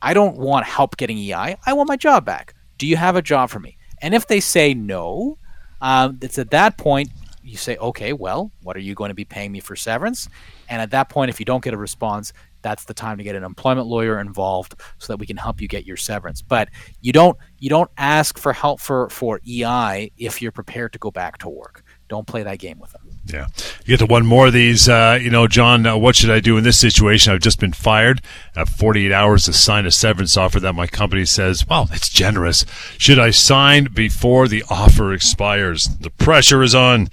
I 0.01 0.15
don't 0.15 0.36
want 0.36 0.65
help 0.65 0.97
getting 0.97 1.15
EI. 1.15 1.58
I 1.63 1.73
want 1.73 1.88
my 1.88 1.95
job 1.95 2.25
back. 2.25 2.56
Do 2.80 2.88
you 2.88 2.97
have 2.97 3.15
a 3.15 3.21
job 3.21 3.51
for 3.51 3.60
me? 3.60 3.77
And 4.01 4.15
if 4.15 4.25
they 4.25 4.39
say 4.39 4.73
no, 4.73 5.38
um, 5.80 6.17
it's 6.23 6.39
at 6.39 6.49
that 6.49 6.75
point 6.75 7.10
you 7.43 7.56
say, 7.56 7.77
okay, 7.77 8.13
well, 8.13 8.51
what 8.63 8.75
are 8.75 8.80
you 8.80 8.95
going 8.95 9.10
to 9.10 9.13
be 9.13 9.25
paying 9.25 9.51
me 9.51 9.60
for 9.60 9.75
severance? 9.75 10.27
And 10.69 10.82
at 10.82 10.89
that 10.89 11.08
point, 11.08 11.30
if 11.30 11.39
you 11.39 11.45
don't 11.45 11.63
get 11.63 11.75
a 11.75 11.77
response, 11.77 12.34
that's 12.63 12.86
the 12.86 12.95
time 12.95 13.19
to 13.19 13.23
get 13.23 13.36
an 13.36 13.43
employment 13.43 13.86
lawyer 13.86 14.19
involved 14.19 14.73
so 14.97 15.13
that 15.13 15.17
we 15.17 15.27
can 15.27 15.38
help 15.38 15.62
you 15.62 15.67
get 15.67 15.86
your 15.86 15.97
severance. 15.97 16.41
But 16.41 16.69
you 16.99 17.13
don't 17.13 17.38
you 17.60 17.69
don't 17.69 17.91
ask 17.99 18.39
for 18.39 18.54
help 18.54 18.82
for 18.82 19.08
for 19.12 19.39
EI 19.47 20.13
if 20.17 20.41
you're 20.41 20.51
prepared 20.51 20.93
to 20.93 20.99
go 20.99 21.12
back 21.12 21.38
to 21.39 21.49
work. 21.49 21.84
Don't 22.08 22.25
play 22.25 22.41
that 22.41 22.58
game 22.58 22.80
with 22.80 22.91
them. 22.91 23.11
Yeah. 23.25 23.47
You 23.86 23.97
get 23.97 23.99
to 23.99 24.05
one 24.05 24.25
more 24.25 24.47
of 24.47 24.53
these. 24.53 24.89
Uh, 24.89 25.19
you 25.21 25.29
know, 25.29 25.47
John, 25.47 25.86
uh, 25.86 25.95
what 25.95 26.15
should 26.15 26.31
I 26.31 26.39
do 26.39 26.57
in 26.57 26.63
this 26.63 26.79
situation? 26.79 27.31
I've 27.31 27.41
just 27.41 27.60
been 27.60 27.73
fired. 27.73 28.21
I 28.55 28.60
have 28.60 28.69
48 28.69 29.12
hours 29.12 29.45
to 29.45 29.53
sign 29.53 29.86
a 29.86 29.91
severance 29.91 30.36
offer 30.36 30.60
that 30.60 30.73
my 30.73 30.88
company 30.88 31.25
says, 31.25 31.67
well, 31.67 31.86
that's 31.86 32.10
generous. 32.10 32.65
Should 32.97 33.19
I 33.19 33.29
sign 33.29 33.89
before 33.93 34.47
the 34.47 34.63
offer 34.69 35.13
expires? 35.13 35.86
The 35.99 36.10
pressure 36.10 36.63
is 36.63 36.73
on. 36.73 37.10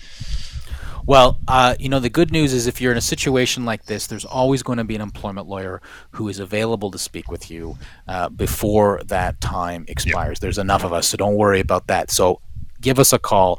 Well, 1.08 1.38
uh, 1.48 1.74
you 1.78 1.88
know, 1.88 2.00
the 2.00 2.10
good 2.10 2.32
news 2.32 2.52
is 2.52 2.66
if 2.66 2.82
you're 2.82 2.92
in 2.92 2.98
a 2.98 3.02
situation 3.02 3.64
like 3.64 3.86
this, 3.86 4.06
there's 4.06 4.26
always 4.26 4.62
going 4.62 4.76
to 4.76 4.84
be 4.84 4.94
an 4.94 5.00
employment 5.00 5.46
lawyer 5.46 5.80
who 6.10 6.28
is 6.28 6.38
available 6.38 6.90
to 6.90 6.98
speak 6.98 7.30
with 7.30 7.50
you 7.50 7.78
uh, 8.06 8.28
before 8.28 9.02
that 9.06 9.40
time 9.40 9.86
expires. 9.88 10.36
Yep. 10.36 10.40
There's 10.40 10.58
enough 10.58 10.84
of 10.84 10.92
us, 10.92 11.08
so 11.08 11.16
don't 11.16 11.36
worry 11.36 11.60
about 11.60 11.86
that. 11.86 12.10
So 12.10 12.42
give 12.80 12.98
us 12.98 13.14
a 13.14 13.18
call 13.18 13.58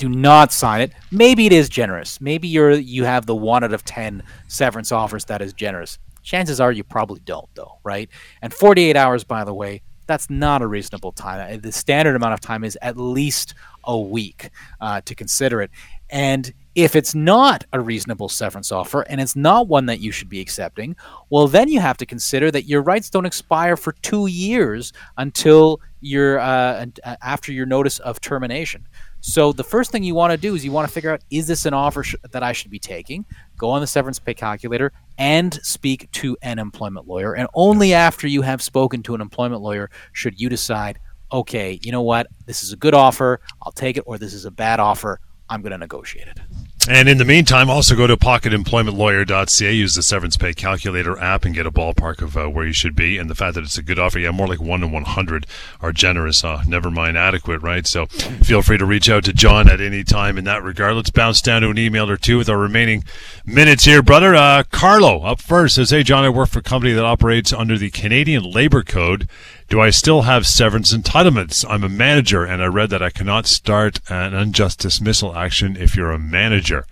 do 0.00 0.08
not 0.08 0.52
sign 0.52 0.80
it. 0.80 0.92
Maybe 1.10 1.46
it 1.46 1.52
is 1.52 1.68
generous. 1.68 2.20
Maybe 2.20 2.48
you're 2.48 2.72
you 2.72 3.04
have 3.04 3.26
the 3.26 3.36
one 3.36 3.62
out 3.62 3.72
of 3.72 3.84
ten 3.84 4.22
severance 4.48 4.90
offers 4.90 5.26
that 5.26 5.42
is 5.42 5.52
generous. 5.52 5.98
Chances 6.22 6.60
are 6.60 6.72
you 6.72 6.84
probably 6.84 7.20
don't, 7.24 7.48
though, 7.54 7.78
right? 7.84 8.08
And 8.42 8.52
48 8.52 8.94
hours, 8.94 9.24
by 9.24 9.44
the 9.44 9.54
way, 9.54 9.82
that's 10.06 10.28
not 10.28 10.60
a 10.60 10.66
reasonable 10.66 11.12
time. 11.12 11.54
Uh, 11.54 11.56
the 11.56 11.72
standard 11.72 12.16
amount 12.16 12.34
of 12.34 12.40
time 12.40 12.64
is 12.64 12.76
at 12.82 12.96
least 12.96 13.54
a 13.84 13.98
week 13.98 14.50
uh, 14.80 15.00
to 15.02 15.14
consider 15.14 15.62
it. 15.62 15.70
And 16.10 16.52
if 16.74 16.96
it's 16.96 17.14
not 17.14 17.64
a 17.72 17.80
reasonable 17.80 18.28
severance 18.28 18.72
offer 18.72 19.02
and 19.02 19.20
it's 19.20 19.36
not 19.36 19.68
one 19.68 19.86
that 19.86 20.00
you 20.00 20.12
should 20.12 20.28
be 20.28 20.40
accepting, 20.40 20.96
well, 21.30 21.46
then 21.46 21.68
you 21.68 21.80
have 21.80 21.96
to 21.98 22.06
consider 22.06 22.50
that 22.50 22.64
your 22.64 22.82
rights 22.82 23.10
don't 23.10 23.26
expire 23.26 23.76
for 23.76 23.92
two 23.92 24.26
years 24.26 24.92
until 25.16 25.80
your 26.00 26.38
uh, 26.38 26.86
uh 27.04 27.16
after 27.22 27.52
your 27.52 27.66
notice 27.66 27.98
of 28.00 28.20
termination. 28.20 28.86
So 29.20 29.52
the 29.52 29.64
first 29.64 29.90
thing 29.90 30.02
you 30.02 30.14
want 30.14 30.32
to 30.32 30.36
do 30.36 30.54
is 30.54 30.64
you 30.64 30.72
want 30.72 30.88
to 30.88 30.92
figure 30.92 31.12
out 31.12 31.22
is 31.30 31.46
this 31.46 31.66
an 31.66 31.74
offer 31.74 32.02
sh- 32.02 32.14
that 32.30 32.42
I 32.42 32.52
should 32.52 32.70
be 32.70 32.78
taking? 32.78 33.24
Go 33.58 33.70
on 33.70 33.80
the 33.80 33.86
severance 33.86 34.18
pay 34.18 34.34
calculator 34.34 34.92
and 35.18 35.54
speak 35.62 36.10
to 36.12 36.36
an 36.42 36.58
employment 36.58 37.06
lawyer. 37.06 37.34
And 37.34 37.48
only 37.54 37.92
after 37.92 38.26
you 38.26 38.42
have 38.42 38.62
spoken 38.62 39.02
to 39.04 39.14
an 39.14 39.20
employment 39.20 39.60
lawyer 39.60 39.90
should 40.12 40.40
you 40.40 40.48
decide, 40.48 40.98
okay, 41.32 41.78
you 41.82 41.92
know 41.92 42.02
what, 42.02 42.28
this 42.46 42.62
is 42.62 42.72
a 42.72 42.76
good 42.76 42.94
offer, 42.94 43.40
I'll 43.62 43.72
take 43.72 43.98
it, 43.98 44.04
or 44.06 44.16
this 44.16 44.32
is 44.32 44.46
a 44.46 44.50
bad 44.50 44.80
offer, 44.80 45.20
I'm 45.48 45.60
going 45.60 45.72
to 45.72 45.78
negotiate 45.78 46.28
it. 46.28 46.40
And 46.88 47.10
in 47.10 47.18
the 47.18 47.26
meantime, 47.26 47.68
also 47.68 47.94
go 47.94 48.06
to 48.06 48.16
pocketemploymentlawyer.ca, 48.16 49.72
use 49.72 49.94
the 49.94 50.02
severance 50.02 50.38
pay 50.38 50.54
calculator 50.54 51.18
app, 51.18 51.44
and 51.44 51.54
get 51.54 51.66
a 51.66 51.70
ballpark 51.70 52.22
of 52.22 52.36
uh, 52.38 52.46
where 52.46 52.66
you 52.66 52.72
should 52.72 52.96
be. 52.96 53.18
And 53.18 53.28
the 53.28 53.34
fact 53.34 53.54
that 53.54 53.64
it's 53.64 53.76
a 53.76 53.82
good 53.82 53.98
offer, 53.98 54.18
yeah, 54.18 54.30
more 54.30 54.48
like 54.48 54.62
1 54.62 54.80
to 54.80 54.86
100 54.86 55.46
are 55.82 55.92
generous, 55.92 56.42
uh, 56.42 56.62
never 56.66 56.90
mind 56.90 57.18
adequate, 57.18 57.60
right? 57.60 57.86
So 57.86 58.06
feel 58.06 58.62
free 58.62 58.78
to 58.78 58.86
reach 58.86 59.10
out 59.10 59.24
to 59.24 59.34
John 59.34 59.68
at 59.68 59.80
any 59.80 60.04
time 60.04 60.38
in 60.38 60.44
that 60.44 60.62
regard. 60.62 60.96
Let's 60.96 61.10
bounce 61.10 61.42
down 61.42 61.62
to 61.62 61.68
an 61.68 61.78
email 61.78 62.08
or 62.08 62.16
two 62.16 62.38
with 62.38 62.48
our 62.48 62.58
remaining 62.58 63.04
minutes 63.44 63.84
here, 63.84 64.02
brother. 64.02 64.34
Uh, 64.34 64.62
Carlo 64.72 65.22
up 65.22 65.42
first 65.42 65.74
says, 65.74 65.90
Hey, 65.90 66.02
John, 66.02 66.24
I 66.24 66.30
work 66.30 66.48
for 66.48 66.60
a 66.60 66.62
company 66.62 66.94
that 66.94 67.04
operates 67.04 67.52
under 67.52 67.76
the 67.76 67.90
Canadian 67.90 68.42
Labor 68.42 68.82
Code. 68.82 69.28
Do 69.70 69.80
I 69.80 69.90
still 69.90 70.22
have 70.22 70.48
severance 70.48 70.92
entitlements? 70.92 71.64
I'm 71.68 71.84
a 71.84 71.88
manager, 71.88 72.44
and 72.44 72.60
I 72.60 72.66
read 72.66 72.90
that 72.90 73.04
I 73.04 73.10
cannot 73.10 73.46
start 73.46 74.00
an 74.10 74.34
unjust 74.34 74.80
dismissal 74.80 75.36
action 75.36 75.76
if 75.76 75.94
you're 75.94 76.10
a 76.10 76.18
manager. 76.18 76.86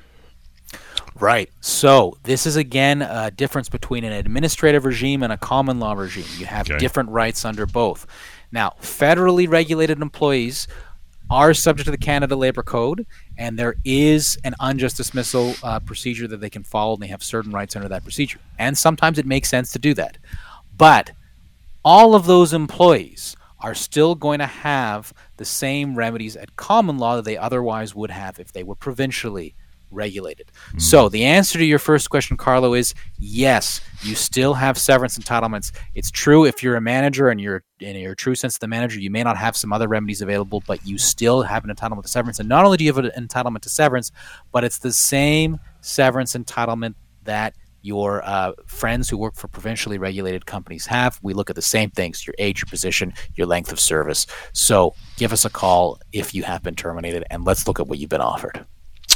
Right. 1.18 1.50
So 1.60 2.16
this 2.22 2.46
is 2.46 2.54
again 2.54 3.02
a 3.02 3.32
difference 3.32 3.68
between 3.68 4.04
an 4.04 4.12
administrative 4.12 4.84
regime 4.84 5.24
and 5.24 5.32
a 5.32 5.36
common 5.36 5.80
law 5.80 5.94
regime. 5.94 6.26
You 6.36 6.46
have 6.46 6.70
okay. 6.70 6.78
different 6.78 7.10
rights 7.10 7.44
under 7.44 7.66
both. 7.66 8.06
Now, 8.52 8.76
federally 8.80 9.50
regulated 9.50 10.00
employees 10.00 10.68
are 11.28 11.54
subject 11.54 11.86
to 11.86 11.90
the 11.90 11.98
Canada 11.98 12.36
Labor 12.36 12.62
Code, 12.62 13.06
and 13.36 13.58
there 13.58 13.74
is 13.84 14.38
an 14.44 14.54
unjust 14.60 14.96
dismissal 14.96 15.56
uh, 15.64 15.80
procedure 15.80 16.28
that 16.28 16.40
they 16.40 16.48
can 16.48 16.62
follow, 16.62 16.94
and 16.94 17.02
they 17.02 17.08
have 17.08 17.24
certain 17.24 17.50
rights 17.50 17.74
under 17.74 17.88
that 17.88 18.04
procedure. 18.04 18.38
And 18.56 18.78
sometimes 18.78 19.18
it 19.18 19.26
makes 19.26 19.48
sense 19.48 19.72
to 19.72 19.80
do 19.80 19.94
that. 19.94 20.16
But 20.76 21.10
all 21.84 22.14
of 22.14 22.26
those 22.26 22.52
employees 22.52 23.36
are 23.60 23.74
still 23.74 24.14
going 24.14 24.38
to 24.38 24.46
have 24.46 25.12
the 25.36 25.44
same 25.44 25.96
remedies 25.96 26.36
at 26.36 26.56
common 26.56 26.98
law 26.98 27.16
that 27.16 27.24
they 27.24 27.36
otherwise 27.36 27.94
would 27.94 28.10
have 28.10 28.38
if 28.38 28.52
they 28.52 28.62
were 28.62 28.76
provincially 28.76 29.54
regulated. 29.90 30.50
Mm. 30.74 30.82
So 30.82 31.08
the 31.08 31.24
answer 31.24 31.58
to 31.58 31.64
your 31.64 31.78
first 31.78 32.10
question, 32.10 32.36
Carlo, 32.36 32.74
is 32.74 32.94
yes, 33.18 33.80
you 34.02 34.14
still 34.14 34.54
have 34.54 34.78
severance 34.78 35.18
entitlements. 35.18 35.72
It's 35.94 36.10
true 36.10 36.44
if 36.44 36.62
you're 36.62 36.76
a 36.76 36.80
manager 36.80 37.30
and 37.30 37.40
you're 37.40 37.64
in 37.80 37.96
your 37.96 38.14
true 38.14 38.34
sense 38.34 38.56
of 38.56 38.60
the 38.60 38.68
manager, 38.68 39.00
you 39.00 39.10
may 39.10 39.22
not 39.22 39.36
have 39.36 39.56
some 39.56 39.72
other 39.72 39.88
remedies 39.88 40.20
available, 40.20 40.62
but 40.66 40.84
you 40.86 40.98
still 40.98 41.42
have 41.42 41.64
an 41.64 41.74
entitlement 41.74 42.02
to 42.02 42.08
severance. 42.08 42.38
And 42.38 42.48
not 42.48 42.64
only 42.64 42.76
do 42.76 42.84
you 42.84 42.92
have 42.92 43.04
an 43.04 43.28
entitlement 43.28 43.60
to 43.62 43.68
severance, 43.68 44.12
but 44.52 44.64
it's 44.64 44.78
the 44.78 44.92
same 44.92 45.58
severance 45.80 46.34
entitlement 46.34 46.94
that 47.24 47.54
your 47.88 48.22
uh, 48.24 48.52
friends 48.66 49.08
who 49.08 49.16
work 49.16 49.34
for 49.34 49.48
provincially 49.48 49.98
regulated 49.98 50.44
companies 50.44 50.86
have. 50.86 51.18
We 51.22 51.32
look 51.32 51.48
at 51.50 51.56
the 51.56 51.62
same 51.62 51.90
things 51.90 52.26
your 52.26 52.34
age, 52.38 52.60
your 52.60 52.68
position, 52.68 53.14
your 53.34 53.46
length 53.46 53.72
of 53.72 53.80
service. 53.80 54.26
So 54.52 54.94
give 55.16 55.32
us 55.32 55.44
a 55.44 55.50
call 55.50 55.98
if 56.12 56.34
you 56.34 56.42
have 56.44 56.62
been 56.62 56.76
terminated, 56.76 57.24
and 57.30 57.44
let's 57.44 57.66
look 57.66 57.80
at 57.80 57.88
what 57.88 57.98
you've 57.98 58.10
been 58.10 58.20
offered. 58.20 58.64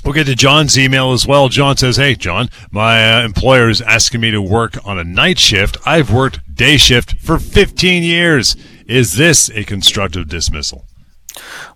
We'll 0.05 0.15
get 0.15 0.27
to 0.27 0.35
John's 0.35 0.77
email 0.79 1.13
as 1.13 1.27
well. 1.27 1.49
John 1.49 1.77
says, 1.77 1.97
Hey, 1.97 2.17
John, 2.17 2.49
my 2.73 3.21
uh, 3.21 3.25
employer 3.25 3.69
is 3.69 3.81
asking 3.83 4.21
me 4.23 4.33
to 4.33 4.43
work 4.43 4.85
on 4.85 4.99
a 4.99 5.05
night 5.05 5.39
shift. 5.39 5.77
I've 5.87 6.11
worked 6.11 6.41
day 6.53 6.77
shift 6.77 7.19
for 7.21 7.39
15 7.39 8.03
years. 8.03 8.57
Is 8.87 9.13
this 9.13 9.49
a 9.51 9.63
constructive 9.63 10.29
dismissal? 10.29 10.87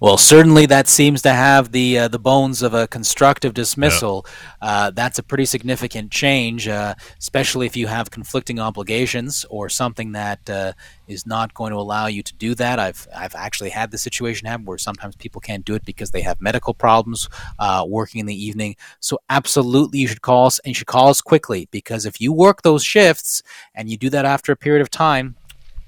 Well, 0.01 0.19
certainly 0.19 0.67
that 0.67 0.89
seems 0.89 1.23
to 1.23 1.33
have 1.33 1.73
the 1.73 1.99
uh, 1.99 2.09
the 2.09 2.19
bones 2.19 2.63
of 2.63 2.75
a 2.75 2.87
constructive 2.87 3.55
dismissal. 3.55 4.27
Yeah. 4.63 4.69
Uh, 4.69 4.91
that's 4.91 5.19
a 5.19 5.23
pretty 5.23 5.47
significant 5.47 6.11
change, 6.11 6.69
uh, 6.69 6.95
especially 7.19 7.67
if 7.67 7.77
you 7.77 7.87
have 7.87 8.11
conflicting 8.11 8.61
obligations 8.61 9.47
or 9.49 9.69
something 9.69 10.13
that 10.13 10.49
uh, 10.51 10.73
is 11.09 11.27
not 11.27 11.55
going 11.55 11.73
to 11.73 11.79
allow 11.79 12.07
you 12.07 12.23
to 12.23 12.35
do 12.35 12.55
that. 12.57 12.79
I've 12.79 13.09
I've 13.15 13.35
actually 13.35 13.71
had 13.71 13.91
the 13.91 13.99
situation 13.99 14.47
happen 14.47 14.67
where 14.67 14.79
sometimes 14.79 15.17
people 15.17 15.41
can't 15.41 15.65
do 15.65 15.75
it 15.75 15.85
because 15.85 16.11
they 16.11 16.23
have 16.23 16.41
medical 16.41 16.75
problems 16.75 17.29
uh, 17.59 17.85
working 17.89 18.21
in 18.21 18.27
the 18.27 18.45
evening. 18.45 18.77
So 19.01 19.19
absolutely, 19.31 20.01
you 20.01 20.09
should 20.09 20.23
call 20.23 20.47
us 20.47 20.59
and 20.61 20.69
you 20.71 20.75
should 20.75 20.87
call 20.87 21.09
us 21.09 21.21
quickly 21.21 21.69
because 21.71 22.05
if 22.05 22.21
you 22.21 22.33
work 22.33 22.63
those 22.63 22.85
shifts 22.85 23.43
and 23.75 23.89
you 23.89 23.97
do 23.97 24.11
that 24.11 24.25
after 24.25 24.53
a 24.53 24.57
period 24.57 24.83
of 24.83 24.91
time, 24.91 25.37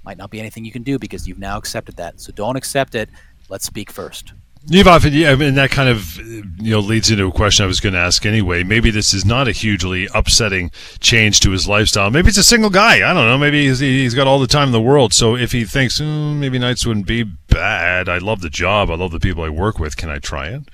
might 0.09 0.17
not 0.17 0.31
be 0.31 0.41
anything 0.41 0.65
you 0.65 0.73
can 0.73 0.83
do 0.83 0.99
because 0.99 1.29
you've 1.29 1.39
now 1.39 1.59
accepted 1.59 1.97
that. 1.97 2.19
So 2.19 2.33
don't 2.33 2.57
accept 2.57 2.95
it 2.95 3.11
let's 3.49 3.65
speak 3.65 3.91
first. 3.91 4.33
You've 4.67 4.89
often, 4.89 5.15
yeah, 5.15 5.31
I 5.31 5.37
mean, 5.37 5.55
that 5.55 5.71
kind 5.71 5.89
of 5.89 6.17
you 6.17 6.73
know 6.73 6.81
leads 6.81 7.11
into 7.11 7.27
a 7.27 7.33
question 7.33 7.65
I 7.65 7.67
was 7.67 7.81
going 7.81 7.95
to 7.95 7.99
ask 7.99 8.27
anyway. 8.27 8.65
Maybe 8.65 8.91
this 8.91 9.15
is 9.15 9.25
not 9.25 9.49
a 9.49 9.53
hugely 9.53 10.09
upsetting 10.15 10.71
change 11.01 11.41
to 11.41 11.51
his 11.53 11.69
lifestyle. 11.69 12.11
Maybe 12.11 12.29
it's 12.29 12.39
a 12.39 12.45
single 12.45 12.69
guy. 12.69 12.97
I 12.97 13.15
don't 13.15 13.27
know. 13.27 13.39
Maybe 13.39 13.67
he's, 13.67 13.79
he's 13.79 14.15
got 14.15 14.27
all 14.27 14.39
the 14.39 14.47
time 14.47 14.69
in 14.69 14.73
the 14.73 14.81
world. 14.81 15.15
So 15.15 15.37
if 15.37 15.53
he 15.53 15.65
thinks 15.65 16.01
mm, 16.01 16.37
maybe 16.39 16.59
nights 16.59 16.85
wouldn't 16.85 17.07
be 17.07 17.23
bad, 17.23 18.09
I 18.09 18.19
love 18.19 18.41
the 18.41 18.51
job. 18.51 18.91
I 18.91 18.97
love 18.97 19.13
the 19.13 19.21
people 19.21 19.43
I 19.43 19.49
work 19.49 19.79
with. 19.79 19.97
Can 19.97 20.11
I 20.11 20.19
try 20.19 20.49
it? 20.49 20.65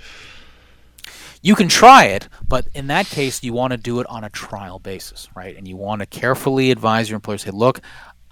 You 1.42 1.54
can 1.54 1.68
try 1.68 2.06
it, 2.06 2.28
but 2.48 2.66
in 2.74 2.86
that 2.86 3.06
case, 3.06 3.44
you 3.44 3.52
want 3.52 3.72
to 3.72 3.76
do 3.76 4.00
it 4.00 4.06
on 4.06 4.24
a 4.24 4.30
trial 4.30 4.78
basis, 4.78 5.28
right? 5.36 5.54
And 5.54 5.68
you 5.68 5.76
want 5.76 6.00
to 6.00 6.06
carefully 6.06 6.70
advise 6.70 7.10
your 7.10 7.16
employer. 7.16 7.36
Say, 7.36 7.50
look, 7.50 7.82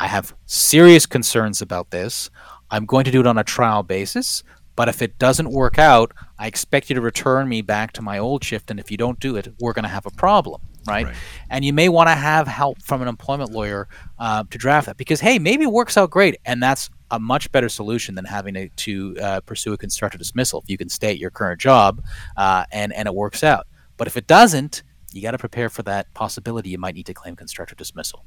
I 0.00 0.06
have 0.06 0.34
serious 0.46 1.04
concerns 1.04 1.60
about 1.60 1.90
this. 1.90 2.30
I'm 2.72 2.86
going 2.86 3.04
to 3.04 3.12
do 3.12 3.20
it 3.20 3.26
on 3.26 3.38
a 3.38 3.44
trial 3.44 3.84
basis. 3.84 4.42
But 4.74 4.88
if 4.88 5.02
it 5.02 5.18
doesn't 5.18 5.50
work 5.50 5.78
out, 5.78 6.12
I 6.38 6.46
expect 6.46 6.88
you 6.88 6.94
to 6.94 7.02
return 7.02 7.48
me 7.48 7.60
back 7.60 7.92
to 7.92 8.02
my 8.02 8.18
old 8.18 8.42
shift. 8.42 8.70
And 8.70 8.80
if 8.80 8.90
you 8.90 8.96
don't 8.96 9.20
do 9.20 9.36
it, 9.36 9.48
we're 9.60 9.74
going 9.74 9.82
to 9.82 9.88
have 9.90 10.06
a 10.06 10.10
problem. 10.10 10.62
Right? 10.86 11.06
right? 11.06 11.14
And 11.50 11.64
you 11.64 11.72
may 11.72 11.88
want 11.88 12.08
to 12.08 12.14
have 12.14 12.48
help 12.48 12.82
from 12.82 13.02
an 13.02 13.08
employment 13.08 13.52
lawyer 13.52 13.86
uh, 14.18 14.44
to 14.50 14.58
draft 14.58 14.86
that 14.86 14.96
because, 14.96 15.20
hey, 15.20 15.38
maybe 15.38 15.64
it 15.64 15.70
works 15.70 15.96
out 15.96 16.10
great. 16.10 16.36
And 16.44 16.62
that's 16.62 16.88
a 17.10 17.20
much 17.20 17.52
better 17.52 17.68
solution 17.68 18.14
than 18.14 18.24
having 18.24 18.54
to, 18.54 18.68
to 18.70 19.16
uh, 19.20 19.40
pursue 19.42 19.74
a 19.74 19.78
constructive 19.78 20.18
dismissal 20.18 20.62
if 20.62 20.70
you 20.70 20.78
can 20.78 20.88
stay 20.88 21.10
at 21.10 21.18
your 21.18 21.30
current 21.30 21.60
job 21.60 22.02
uh, 22.38 22.64
and, 22.72 22.92
and 22.94 23.06
it 23.06 23.14
works 23.14 23.44
out. 23.44 23.66
But 23.98 24.06
if 24.06 24.16
it 24.16 24.26
doesn't, 24.26 24.82
you 25.12 25.20
got 25.20 25.32
to 25.32 25.38
prepare 25.38 25.68
for 25.68 25.82
that 25.82 26.12
possibility 26.14 26.70
you 26.70 26.78
might 26.78 26.94
need 26.94 27.06
to 27.06 27.14
claim 27.14 27.36
constructive 27.36 27.76
dismissal. 27.76 28.24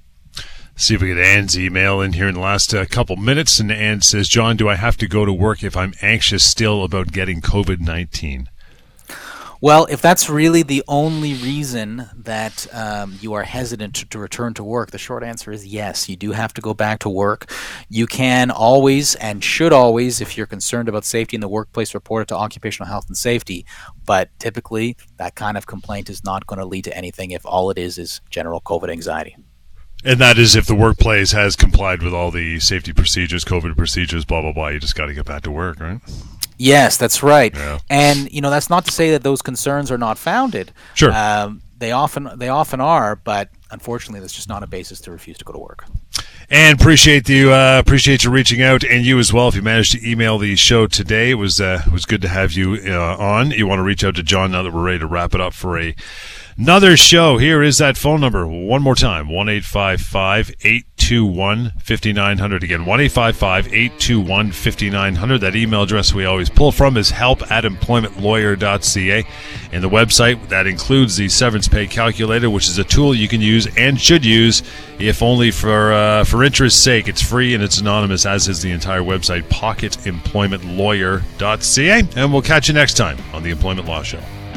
See 0.78 0.96
if 0.96 1.02
we 1.02 1.08
get 1.08 1.18
Ann's 1.18 1.58
email 1.58 2.02
in 2.02 2.14
here 2.14 2.28
in 2.28 2.34
the 2.34 2.42
last 2.42 2.74
uh, 2.74 2.86
couple 2.86 3.16
minutes. 3.16 3.60
And 3.60 3.72
Ann 3.72 4.02
says, 4.02 4.28
John, 4.28 4.58
do 4.58 4.68
I 4.68 4.76
have 4.76 4.98
to 4.98 5.08
go 5.08 5.24
to 5.24 5.32
work 5.32 5.64
if 5.64 5.78
I'm 5.78 5.94
anxious 6.02 6.44
still 6.44 6.84
about 6.84 7.14
getting 7.14 7.40
COVID 7.40 7.80
19? 7.80 8.50
Well, 9.62 9.88
if 9.90 10.02
that's 10.02 10.30
really 10.30 10.64
the 10.64 10.84
only 10.88 11.34
reason 11.34 12.10
that 12.18 12.68
um, 12.74 13.18
you 13.22 13.34
are 13.34 13.44
hesitant 13.44 13.96
to, 13.96 14.06
to, 14.08 14.20
return 14.20 14.54
to 14.56 14.64
work, 14.64 14.92
the 14.92 14.98
short 14.98 15.24
answer 15.24 15.52
is 15.52 15.66
yes. 15.66 16.10
You 16.10 16.18
do 16.18 16.34
have 16.34 16.54
to 16.56 16.62
go 16.62 16.74
back 16.74 17.00
to 17.00 17.10
work. 17.10 17.50
You 17.88 18.06
can 18.06 18.52
always 18.52 19.16
and 19.16 19.42
should 19.42 19.72
always, 19.72 20.20
if 20.20 20.38
you're 20.38 20.46
concerned 20.46 20.90
about 20.90 21.06
safety 21.06 21.36
in 21.36 21.42
the 21.42 21.48
workplace, 21.48 21.94
report 21.94 22.24
it 22.24 22.28
to 22.28 22.36
occupational 22.36 22.90
health 22.90 23.08
and 23.08 23.18
safety. 23.18 23.66
But 24.06 24.30
typically, 24.40 24.98
that 25.18 25.36
kind 25.36 25.58
of 25.58 25.66
complaint 25.66 26.10
is 26.10 26.24
not 26.24 26.46
going 26.46 26.60
to 26.60 26.66
lead 26.66 26.84
to 26.84 26.96
anything 26.96 27.32
if 27.32 27.46
all 27.46 27.70
it 27.72 27.78
is 27.78 27.98
is 27.98 28.20
general 28.30 28.60
COVID 28.60 28.92
anxiety. 28.92 29.38
And 30.04 30.20
that 30.20 30.38
is 30.38 30.56
if 30.56 30.68
the 30.68 30.76
workplace 30.76 31.32
has 31.32 31.56
complied 31.56 32.04
with 32.04 32.14
all 32.14 32.30
the 32.30 32.60
safety 32.60 32.94
procedures, 32.94 33.44
COVID 33.44 33.76
procedures, 33.76 34.26
blah 34.26 34.42
blah 34.42 34.54
blah. 34.54 34.68
You 34.68 34.80
just 34.80 34.96
got 34.96 35.08
to 35.08 35.14
get 35.14 35.26
back 35.26 35.44
to 35.44 35.52
work, 35.52 35.80
right? 35.80 36.00
Yes, 36.58 36.98
that's 36.98 37.24
right. 37.24 37.54
Yeah. 37.56 37.80
And 37.90 38.32
you 38.32 38.42
know 38.42 38.50
that's 38.50 38.70
not 38.70 38.86
to 38.86 38.92
say 38.92 39.12
that 39.12 39.24
those 39.24 39.42
concerns 39.42 39.92
are 39.92 39.98
not 39.98 40.18
founded. 40.18 40.72
Sure. 40.94 41.12
Um, 41.12 41.62
they 41.78 41.92
often 41.92 42.30
they 42.36 42.50
often 42.50 42.80
are, 42.80 43.16
but 43.16 43.50
unfortunately, 43.72 44.20
that's 44.20 44.34
just 44.34 44.48
not 44.48 44.64
a 44.64 44.68
basis 44.68 45.02
to 45.02 45.12
refuse 45.12 45.38
to 45.38 45.46
go 45.46 45.54
to 45.54 45.60
work. 45.60 45.86
And 46.50 46.80
appreciate 46.80 47.28
you 47.28 47.52
uh, 47.52 47.80
appreciate 47.80 48.24
you 48.24 48.30
reaching 48.30 48.62
out, 48.62 48.84
and 48.84 49.06
you 49.06 49.20
as 49.20 49.34
well. 49.34 49.48
If 49.48 49.56
you 49.56 49.62
managed 49.62 49.94
to 49.94 50.10
email 50.10 50.38
the 50.38 50.56
show 50.56 50.88
today, 50.88 51.32
it 51.32 51.36
was 51.36 51.60
uh, 51.60 51.82
it 51.86 51.92
was 51.92 52.06
good 52.06 52.22
to 52.22 52.28
have 52.28 52.54
you 52.54 52.80
uh, 52.86 53.18
on. 53.18 53.52
You 53.52 53.68
want 53.68 53.80
to 53.80 53.84
reach 53.84 54.04
out 54.04 54.16
to 54.16 54.24
John 54.24 54.52
now 54.52 54.64
that 54.64 54.72
we're 54.72 54.84
ready 54.84 55.00
to 55.00 55.08
wrap 55.08 55.34
it 55.34 55.42
up 55.42 55.54
for 55.54 55.78
a 55.80 55.96
Another 56.58 56.96
show. 56.96 57.38
Here 57.38 57.62
is 57.62 57.80
that 57.80 57.98
phone 57.98 58.22
number. 58.22 58.48
One 58.48 58.82
more 58.82 58.96
time. 58.96 59.28
1 59.28 59.50
821 59.50 61.74
5900. 61.84 62.64
Again, 62.64 62.86
1 62.86 63.00
821 63.02 64.52
5900. 64.54 65.38
That 65.40 65.58
email 65.58 65.84
address 65.84 66.14
we 66.14 66.24
always 66.24 66.50
pull 66.50 66.72
from 66.72 66.96
is 66.96 67.10
help 67.10 67.52
at 67.52 67.66
employmentlawyer.ca. 67.66 69.28
And 69.74 69.84
the 69.84 69.90
website 69.90 70.48
that 70.48 70.66
includes 70.66 71.18
the 71.18 71.28
severance 71.28 71.68
pay 71.68 71.88
calculator, 71.88 72.50
which 72.50 72.70
is 72.70 72.78
a 72.78 72.86
tool 72.86 73.14
you 73.14 73.28
can 73.28 73.42
use 73.42 73.68
and 73.76 74.00
should 74.00 74.24
use, 74.24 74.64
if 74.98 75.22
only 75.22 75.52
for, 75.52 75.92
uh, 75.92 76.24
for 76.24 76.42
interest's 76.42 76.82
sake. 76.82 77.10
It's 77.10 77.22
free 77.22 77.54
and 77.54 77.62
it's 77.62 77.80
anonymous, 77.80 78.26
as 78.26 78.48
is 78.48 78.62
the 78.62 78.72
entire 78.72 79.02
website, 79.02 79.44
pocketemploymentlawyer.ca. 79.50 82.04
And 82.16 82.32
we'll 82.32 82.42
catch 82.42 82.70
you 82.70 82.74
next 82.74 82.94
time 82.94 83.18
on 83.34 83.44
the 83.44 83.50
Employment 83.50 83.90
Law 83.90 84.04
Show. 84.04 84.22